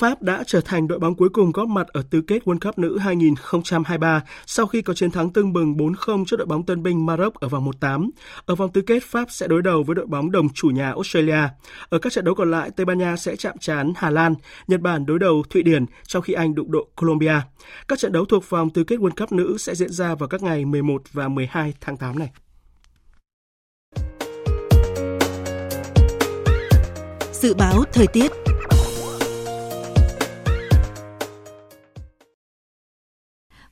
Pháp 0.00 0.22
đã 0.22 0.44
trở 0.46 0.60
thành 0.60 0.88
đội 0.88 0.98
bóng 0.98 1.14
cuối 1.14 1.28
cùng 1.28 1.52
góp 1.52 1.68
mặt 1.68 1.86
ở 1.88 2.02
tứ 2.10 2.20
kết 2.20 2.44
World 2.44 2.58
Cup 2.58 2.78
nữ 2.78 2.98
2023 2.98 4.22
sau 4.46 4.66
khi 4.66 4.82
có 4.82 4.94
chiến 4.94 5.10
thắng 5.10 5.30
tưng 5.30 5.52
bừng 5.52 5.74
4-0 5.74 6.24
trước 6.24 6.36
đội 6.36 6.46
bóng 6.46 6.66
tân 6.66 6.82
binh 6.82 7.06
Maroc 7.06 7.34
ở 7.34 7.48
vòng 7.48 7.70
1-8. 7.80 8.10
Ở 8.46 8.54
vòng 8.54 8.72
tứ 8.72 8.80
kết, 8.80 9.02
Pháp 9.02 9.30
sẽ 9.30 9.48
đối 9.48 9.62
đầu 9.62 9.82
với 9.82 9.94
đội 9.94 10.06
bóng 10.06 10.30
đồng 10.30 10.48
chủ 10.48 10.68
nhà 10.68 10.90
Australia. 10.90 11.48
Ở 11.88 11.98
các 11.98 12.12
trận 12.12 12.24
đấu 12.24 12.34
còn 12.34 12.50
lại, 12.50 12.70
Tây 12.76 12.84
Ban 12.84 12.98
Nha 12.98 13.16
sẽ 13.16 13.36
chạm 13.36 13.58
trán 13.58 13.92
Hà 13.96 14.10
Lan, 14.10 14.34
Nhật 14.66 14.80
Bản 14.80 15.06
đối 15.06 15.18
đầu 15.18 15.42
Thụy 15.50 15.62
Điển, 15.62 15.86
trong 16.06 16.22
khi 16.22 16.32
Anh 16.32 16.54
đụng 16.54 16.72
độ 16.72 16.88
Colombia. 16.96 17.40
Các 17.88 17.98
trận 17.98 18.12
đấu 18.12 18.24
thuộc 18.24 18.50
vòng 18.50 18.70
tứ 18.70 18.84
kết 18.84 18.96
World 18.96 19.16
Cup 19.20 19.32
nữ 19.32 19.56
sẽ 19.58 19.74
diễn 19.74 19.90
ra 19.90 20.14
vào 20.14 20.28
các 20.28 20.42
ngày 20.42 20.64
11 20.64 21.02
và 21.12 21.28
12 21.28 21.74
tháng 21.80 21.96
8 21.96 22.18
này. 22.18 22.30
Dự 27.32 27.54
báo 27.54 27.84
thời 27.92 28.06
tiết 28.06 28.49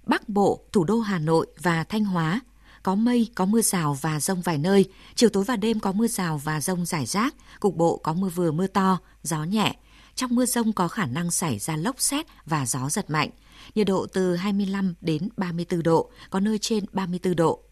Bắc 0.08 0.28
Bộ, 0.28 0.64
thủ 0.72 0.84
đô 0.84 1.00
Hà 1.00 1.18
Nội 1.18 1.46
và 1.62 1.84
Thanh 1.84 2.04
Hóa. 2.04 2.40
Có 2.82 2.94
mây, 2.94 3.28
có 3.34 3.44
mưa 3.44 3.60
rào 3.60 3.98
và 4.00 4.20
rông 4.20 4.42
vài 4.42 4.58
nơi, 4.58 4.84
chiều 5.14 5.30
tối 5.30 5.44
và 5.44 5.56
đêm 5.56 5.80
có 5.80 5.92
mưa 5.92 6.06
rào 6.06 6.38
và 6.44 6.60
rông 6.60 6.86
rải 6.86 7.06
rác, 7.06 7.34
cục 7.60 7.76
bộ 7.76 7.96
có 7.96 8.12
mưa 8.12 8.28
vừa 8.28 8.52
mưa 8.52 8.66
to, 8.66 8.98
gió 9.22 9.44
nhẹ. 9.44 9.76
Trong 10.14 10.34
mưa 10.34 10.46
rông 10.46 10.72
có 10.72 10.88
khả 10.88 11.06
năng 11.06 11.30
xảy 11.30 11.58
ra 11.58 11.76
lốc 11.76 12.00
xét 12.00 12.26
và 12.46 12.66
gió 12.66 12.88
giật 12.90 13.10
mạnh, 13.10 13.30
nhiệt 13.74 13.86
độ 13.86 14.06
từ 14.12 14.36
25 14.36 14.94
đến 15.00 15.28
34 15.36 15.82
độ, 15.82 16.10
có 16.30 16.40
nơi 16.40 16.58
trên 16.58 16.84
34 16.92 17.36
độ. 17.36 17.62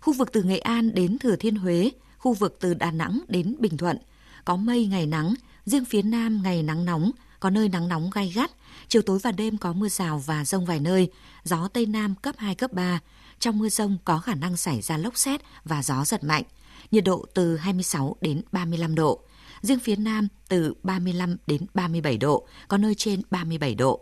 Khu 0.00 0.12
vực 0.12 0.32
từ 0.32 0.42
Nghệ 0.42 0.58
An 0.58 0.94
đến 0.94 1.18
Thừa 1.18 1.36
Thiên 1.36 1.56
Huế, 1.56 1.90
khu 2.18 2.32
vực 2.32 2.56
từ 2.60 2.74
Đà 2.74 2.90
Nẵng 2.90 3.20
đến 3.28 3.56
Bình 3.58 3.76
Thuận, 3.76 3.98
có 4.44 4.56
mây 4.56 4.86
ngày 4.86 5.06
nắng, 5.06 5.34
riêng 5.64 5.84
phía 5.84 6.02
Nam 6.02 6.42
ngày 6.42 6.62
nắng 6.62 6.84
nóng, 6.84 7.10
có 7.44 7.50
nơi 7.50 7.68
nắng 7.68 7.88
nóng 7.88 8.10
gai 8.10 8.32
gắt, 8.34 8.50
chiều 8.88 9.02
tối 9.02 9.18
và 9.22 9.32
đêm 9.32 9.58
có 9.58 9.72
mưa 9.72 9.88
rào 9.88 10.18
và 10.18 10.44
rông 10.44 10.64
vài 10.64 10.80
nơi, 10.80 11.10
gió 11.44 11.68
Tây 11.68 11.86
Nam 11.86 12.14
cấp 12.14 12.34
2, 12.38 12.54
cấp 12.54 12.72
3. 12.72 13.00
Trong 13.38 13.58
mưa 13.58 13.68
rông 13.68 13.98
có 14.04 14.18
khả 14.18 14.34
năng 14.34 14.56
xảy 14.56 14.80
ra 14.80 14.96
lốc 14.96 15.16
xét 15.16 15.40
và 15.64 15.82
gió 15.82 16.04
giật 16.04 16.24
mạnh, 16.24 16.42
nhiệt 16.90 17.04
độ 17.04 17.26
từ 17.34 17.56
26 17.56 18.16
đến 18.20 18.42
35 18.52 18.94
độ. 18.94 19.20
Riêng 19.62 19.78
phía 19.80 19.96
Nam 19.96 20.28
từ 20.48 20.74
35 20.82 21.36
đến 21.46 21.66
37 21.74 22.18
độ, 22.18 22.46
có 22.68 22.78
nơi 22.78 22.94
trên 22.94 23.22
37 23.30 23.74
độ. 23.74 24.00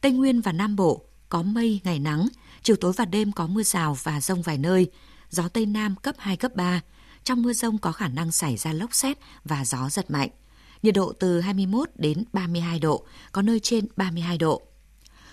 Tây 0.00 0.12
Nguyên 0.12 0.40
và 0.40 0.52
Nam 0.52 0.76
Bộ 0.76 1.04
có 1.28 1.42
mây, 1.42 1.80
ngày 1.84 1.98
nắng, 1.98 2.28
chiều 2.62 2.76
tối 2.76 2.92
và 2.96 3.04
đêm 3.04 3.32
có 3.32 3.46
mưa 3.46 3.62
rào 3.62 3.96
và 4.02 4.20
rông 4.20 4.42
vài 4.42 4.58
nơi, 4.58 4.90
gió 5.30 5.48
Tây 5.48 5.66
Nam 5.66 5.96
cấp 5.96 6.14
2, 6.18 6.36
cấp 6.36 6.56
3. 6.56 6.80
Trong 7.24 7.42
mưa 7.42 7.52
rông 7.52 7.78
có 7.78 7.92
khả 7.92 8.08
năng 8.08 8.32
xảy 8.32 8.56
ra 8.56 8.72
lốc 8.72 8.94
xét 8.94 9.18
và 9.44 9.64
gió 9.64 9.88
giật 9.90 10.10
mạnh. 10.10 10.30
Nhiệt 10.82 10.94
độ 10.94 11.12
từ 11.12 11.40
21 11.40 11.90
đến 11.94 12.24
32 12.32 12.78
độ, 12.78 13.04
có 13.32 13.42
nơi 13.42 13.60
trên 13.60 13.86
32 13.96 14.38
độ. 14.38 14.62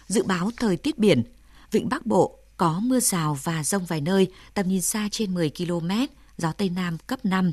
Dự 0.07 0.23
báo 0.23 0.49
thời 0.57 0.77
tiết 0.77 0.97
biển, 0.97 1.23
vịnh 1.71 1.89
Bắc 1.89 2.05
Bộ 2.05 2.39
có 2.57 2.79
mưa 2.79 2.99
rào 2.99 3.37
và 3.43 3.63
rông 3.63 3.85
vài 3.85 4.01
nơi, 4.01 4.31
tầm 4.53 4.67
nhìn 4.67 4.81
xa 4.81 5.07
trên 5.11 5.33
10 5.33 5.51
km, 5.57 5.89
gió 6.37 6.51
Tây 6.51 6.69
Nam 6.69 6.97
cấp 7.07 7.25
5. 7.25 7.51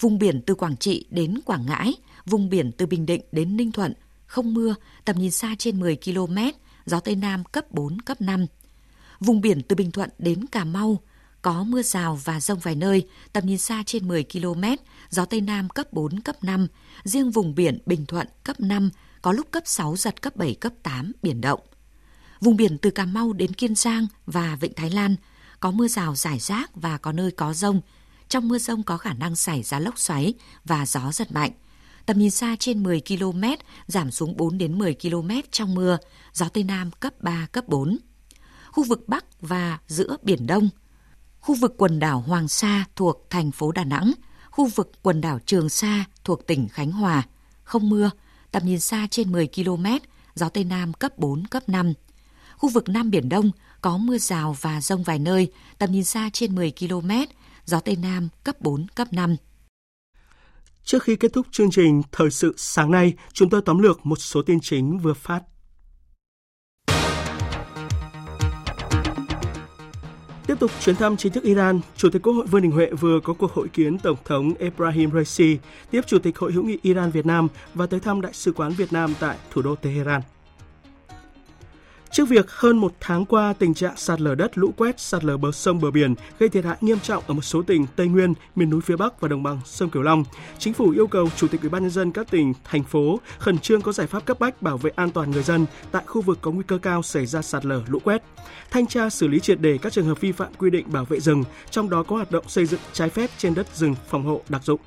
Vùng 0.00 0.18
biển 0.18 0.42
từ 0.46 0.54
Quảng 0.54 0.76
Trị 0.76 1.06
đến 1.10 1.40
Quảng 1.44 1.66
Ngãi, 1.66 1.94
vùng 2.26 2.48
biển 2.48 2.72
từ 2.72 2.86
Bình 2.86 3.06
Định 3.06 3.22
đến 3.32 3.56
Ninh 3.56 3.72
Thuận, 3.72 3.94
không 4.26 4.54
mưa, 4.54 4.74
tầm 5.04 5.18
nhìn 5.18 5.30
xa 5.30 5.54
trên 5.58 5.80
10 5.80 5.96
km, 6.04 6.36
gió 6.86 7.00
Tây 7.00 7.16
Nam 7.16 7.44
cấp 7.44 7.72
4, 7.72 8.00
cấp 8.00 8.20
5. 8.20 8.46
Vùng 9.20 9.40
biển 9.40 9.62
từ 9.62 9.76
Bình 9.76 9.90
Thuận 9.90 10.10
đến 10.18 10.46
Cà 10.46 10.64
Mau, 10.64 11.00
có 11.42 11.64
mưa 11.64 11.82
rào 11.82 12.18
và 12.24 12.40
rông 12.40 12.58
vài 12.58 12.74
nơi, 12.74 13.08
tầm 13.32 13.46
nhìn 13.46 13.58
xa 13.58 13.82
trên 13.86 14.08
10 14.08 14.24
km, 14.32 14.64
gió 15.10 15.24
Tây 15.24 15.40
Nam 15.40 15.68
cấp 15.68 15.92
4, 15.92 16.20
cấp 16.20 16.36
5. 16.44 16.66
Riêng 17.04 17.30
vùng 17.30 17.54
biển 17.54 17.78
Bình 17.86 18.06
Thuận 18.06 18.26
cấp 18.44 18.60
5, 18.60 18.90
có 19.22 19.32
lúc 19.32 19.46
cấp 19.50 19.62
6, 19.66 19.96
giật 19.96 20.22
cấp 20.22 20.36
7, 20.36 20.54
cấp 20.54 20.72
8, 20.82 21.12
biển 21.22 21.40
động. 21.40 21.60
Vùng 22.40 22.56
biển 22.56 22.78
từ 22.78 22.90
Cà 22.90 23.04
Mau 23.04 23.32
đến 23.32 23.52
Kiên 23.52 23.74
Giang 23.74 24.06
và 24.26 24.56
Vịnh 24.60 24.74
Thái 24.74 24.90
Lan 24.90 25.16
có 25.60 25.70
mưa 25.70 25.88
rào 25.88 26.14
rải 26.14 26.38
rác 26.38 26.70
và 26.74 26.98
có 26.98 27.12
nơi 27.12 27.30
có 27.30 27.54
rông. 27.54 27.80
Trong 28.28 28.48
mưa 28.48 28.58
rông 28.58 28.82
có 28.82 28.96
khả 28.96 29.12
năng 29.12 29.36
xảy 29.36 29.62
ra 29.62 29.78
lốc 29.78 29.98
xoáy 29.98 30.34
và 30.64 30.86
gió 30.86 31.12
giật 31.12 31.32
mạnh. 31.32 31.50
Tầm 32.06 32.18
nhìn 32.18 32.30
xa 32.30 32.56
trên 32.58 32.82
10 32.82 33.02
km, 33.08 33.42
giảm 33.86 34.10
xuống 34.10 34.36
4 34.36 34.58
đến 34.58 34.78
10 34.78 34.96
km 35.02 35.30
trong 35.50 35.74
mưa, 35.74 35.98
gió 36.32 36.48
Tây 36.48 36.64
Nam 36.64 36.90
cấp 36.90 37.12
3, 37.20 37.46
cấp 37.52 37.68
4. 37.68 37.98
Khu 38.72 38.84
vực 38.84 39.08
Bắc 39.08 39.24
và 39.40 39.78
giữa 39.86 40.16
Biển 40.22 40.46
Đông, 40.46 40.68
khu 41.42 41.54
vực 41.54 41.74
quần 41.78 41.98
đảo 41.98 42.20
Hoàng 42.20 42.48
Sa 42.48 42.84
thuộc 42.96 43.26
thành 43.30 43.50
phố 43.50 43.72
Đà 43.72 43.84
Nẵng, 43.84 44.12
khu 44.50 44.66
vực 44.66 44.90
quần 45.02 45.20
đảo 45.20 45.38
Trường 45.46 45.68
Sa 45.68 46.04
thuộc 46.24 46.46
tỉnh 46.46 46.68
Khánh 46.68 46.92
Hòa, 46.92 47.22
không 47.64 47.88
mưa, 47.88 48.10
tầm 48.50 48.62
nhìn 48.66 48.80
xa 48.80 49.06
trên 49.10 49.32
10 49.32 49.48
km, 49.54 49.86
gió 50.34 50.48
Tây 50.48 50.64
Nam 50.64 50.92
cấp 50.92 51.18
4, 51.18 51.46
cấp 51.46 51.68
5. 51.68 51.92
Khu 52.56 52.68
vực 52.68 52.88
Nam 52.88 53.10
Biển 53.10 53.28
Đông 53.28 53.50
có 53.80 53.96
mưa 53.96 54.18
rào 54.18 54.56
và 54.60 54.80
rông 54.80 55.02
vài 55.02 55.18
nơi, 55.18 55.52
tầm 55.78 55.92
nhìn 55.92 56.04
xa 56.04 56.30
trên 56.32 56.54
10 56.54 56.72
km, 56.78 57.10
gió 57.64 57.80
Tây 57.80 57.96
Nam 57.96 58.28
cấp 58.44 58.60
4, 58.60 58.86
cấp 58.94 59.08
5. 59.12 59.36
Trước 60.84 61.02
khi 61.02 61.16
kết 61.16 61.32
thúc 61.32 61.46
chương 61.50 61.70
trình 61.70 62.02
Thời 62.12 62.30
sự 62.30 62.54
sáng 62.56 62.90
nay, 62.90 63.14
chúng 63.32 63.50
tôi 63.50 63.62
tóm 63.64 63.78
lược 63.78 64.06
một 64.06 64.16
số 64.18 64.42
tin 64.42 64.60
chính 64.60 64.98
vừa 64.98 65.14
phát. 65.14 65.42
Tục 70.62 70.70
chuyến 70.80 70.96
thăm 70.96 71.16
chính 71.16 71.32
thức 71.32 71.44
Iran, 71.44 71.80
Chủ 71.96 72.10
tịch 72.10 72.22
Quốc 72.22 72.32
hội 72.32 72.46
Vương 72.46 72.62
Đình 72.62 72.70
Huệ 72.70 72.90
vừa 72.92 73.20
có 73.20 73.32
cuộc 73.32 73.52
hội 73.52 73.68
kiến 73.68 73.98
Tổng 73.98 74.16
thống 74.24 74.52
Ebrahim 74.58 75.10
Raisi, 75.10 75.58
tiếp 75.90 76.00
Chủ 76.06 76.18
tịch 76.18 76.38
Hội 76.38 76.52
hữu 76.52 76.64
nghị 76.64 76.78
Iran 76.82 77.10
Việt 77.10 77.26
Nam 77.26 77.48
và 77.74 77.86
tới 77.86 78.00
thăm 78.00 78.20
Đại 78.20 78.32
sứ 78.32 78.52
quán 78.52 78.72
Việt 78.72 78.92
Nam 78.92 79.14
tại 79.20 79.36
thủ 79.50 79.62
đô 79.62 79.74
Tehran. 79.74 80.22
Trước 82.12 82.28
việc 82.28 82.50
hơn 82.50 82.78
một 82.78 82.92
tháng 83.00 83.24
qua 83.24 83.52
tình 83.58 83.74
trạng 83.74 83.96
sạt 83.96 84.20
lở 84.20 84.34
đất, 84.34 84.58
lũ 84.58 84.74
quét, 84.76 85.00
sạt 85.00 85.24
lở 85.24 85.36
bờ 85.36 85.52
sông 85.52 85.80
bờ 85.80 85.90
biển 85.90 86.14
gây 86.38 86.48
thiệt 86.48 86.64
hại 86.64 86.76
nghiêm 86.80 87.00
trọng 87.00 87.24
ở 87.26 87.34
một 87.34 87.42
số 87.42 87.62
tỉnh 87.62 87.86
Tây 87.96 88.06
Nguyên, 88.06 88.34
miền 88.56 88.70
núi 88.70 88.80
phía 88.80 88.96
Bắc 88.96 89.20
và 89.20 89.28
đồng 89.28 89.42
bằng 89.42 89.60
sông 89.64 89.90
Cửu 89.90 90.02
Long, 90.02 90.24
chính 90.58 90.74
phủ 90.74 90.90
yêu 90.90 91.06
cầu 91.06 91.28
chủ 91.36 91.48
tịch 91.48 91.60
Ủy 91.60 91.70
ban 91.70 91.82
nhân 91.82 91.90
dân 91.90 92.12
các 92.12 92.30
tỉnh, 92.30 92.54
thành 92.64 92.84
phố 92.84 93.20
khẩn 93.38 93.58
trương 93.58 93.82
có 93.82 93.92
giải 93.92 94.06
pháp 94.06 94.24
cấp 94.26 94.40
bách 94.40 94.62
bảo 94.62 94.76
vệ 94.76 94.90
an 94.96 95.10
toàn 95.10 95.30
người 95.30 95.42
dân 95.42 95.66
tại 95.92 96.02
khu 96.06 96.20
vực 96.22 96.38
có 96.40 96.50
nguy 96.50 96.64
cơ 96.66 96.78
cao 96.78 97.02
xảy 97.02 97.26
ra 97.26 97.42
sạt 97.42 97.64
lở, 97.64 97.82
lũ 97.86 97.98
quét, 98.04 98.22
thanh 98.70 98.86
tra 98.86 99.10
xử 99.10 99.28
lý 99.28 99.40
triệt 99.40 99.60
đề 99.60 99.78
các 99.78 99.92
trường 99.92 100.06
hợp 100.06 100.20
vi 100.20 100.32
phạm 100.32 100.54
quy 100.58 100.70
định 100.70 100.92
bảo 100.92 101.04
vệ 101.04 101.20
rừng, 101.20 101.44
trong 101.70 101.90
đó 101.90 102.02
có 102.02 102.16
hoạt 102.16 102.30
động 102.30 102.48
xây 102.48 102.66
dựng 102.66 102.80
trái 102.92 103.08
phép 103.08 103.30
trên 103.38 103.54
đất 103.54 103.66
rừng 103.74 103.94
phòng 104.08 104.24
hộ 104.24 104.42
đặc 104.48 104.62
dụng. 104.64 104.80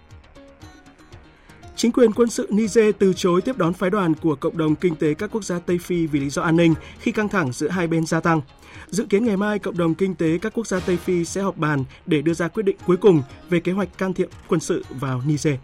Chính 1.77 1.91
quyền 1.91 2.13
quân 2.13 2.29
sự 2.29 2.47
Niger 2.51 2.95
từ 2.99 3.13
chối 3.13 3.41
tiếp 3.41 3.57
đón 3.57 3.73
phái 3.73 3.89
đoàn 3.89 4.13
của 4.15 4.35
cộng 4.35 4.57
đồng 4.57 4.75
kinh 4.75 4.95
tế 4.95 5.13
các 5.13 5.29
quốc 5.31 5.43
gia 5.43 5.59
Tây 5.59 5.77
Phi 5.77 6.07
vì 6.07 6.19
lý 6.19 6.29
do 6.29 6.41
an 6.41 6.55
ninh 6.55 6.73
khi 6.99 7.11
căng 7.11 7.29
thẳng 7.29 7.51
giữa 7.51 7.67
hai 7.69 7.87
bên 7.87 8.05
gia 8.05 8.19
tăng. 8.19 8.41
Dự 8.89 9.05
kiến 9.05 9.25
ngày 9.25 9.37
mai, 9.37 9.59
cộng 9.59 9.77
đồng 9.77 9.95
kinh 9.95 10.15
tế 10.15 10.37
các 10.41 10.53
quốc 10.53 10.67
gia 10.67 10.79
Tây 10.79 10.97
Phi 10.97 11.25
sẽ 11.25 11.41
họp 11.41 11.57
bàn 11.57 11.83
để 12.05 12.21
đưa 12.21 12.33
ra 12.33 12.47
quyết 12.47 12.63
định 12.63 12.77
cuối 12.85 12.97
cùng 12.97 13.21
về 13.49 13.59
kế 13.59 13.71
hoạch 13.71 13.97
can 13.97 14.13
thiệp 14.13 14.29
quân 14.47 14.59
sự 14.59 14.85
vào 14.89 15.21
Niger. 15.27 15.55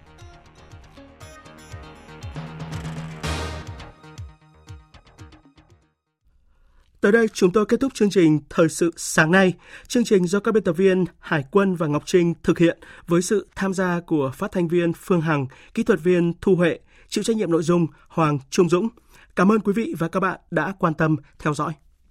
Tới 7.02 7.12
đây 7.12 7.28
chúng 7.34 7.52
tôi 7.52 7.66
kết 7.66 7.80
thúc 7.80 7.94
chương 7.94 8.10
trình 8.10 8.40
Thời 8.50 8.70
sự 8.70 8.94
sáng 8.98 9.32
nay. 9.32 9.54
Chương 9.88 10.04
trình 10.04 10.28
do 10.28 10.40
các 10.40 10.54
biên 10.54 10.64
tập 10.64 10.74
viên 10.74 11.06
Hải 11.20 11.44
Quân 11.52 11.76
và 11.76 11.88
Ngọc 11.88 12.04
Trinh 12.06 12.34
thực 12.44 12.60
hiện 12.60 12.80
với 13.08 13.22
sự 13.22 13.48
tham 13.56 13.74
gia 13.74 14.00
của 14.00 14.32
phát 14.36 14.52
thanh 14.52 14.68
viên 14.68 14.94
Phương 14.94 15.22
Hằng, 15.22 15.48
kỹ 15.74 15.84
thuật 15.84 16.00
viên 16.04 16.34
Thu 16.42 16.56
Huệ, 16.56 16.80
chịu 17.08 17.24
trách 17.24 17.36
nhiệm 17.36 17.52
nội 17.52 17.64
dung 17.64 17.88
Hoàng 18.08 18.40
Trung 18.50 18.70
Dũng. 18.70 18.88
Cảm 19.36 19.52
ơn 19.52 19.60
quý 19.60 19.74
vị 19.74 19.94
và 20.00 20.08
các 20.08 20.20
bạn 20.20 20.40
đã 20.52 20.74
quan 20.80 20.94
tâm 20.94 21.16
theo 21.40 21.54
dõi. 21.54 21.74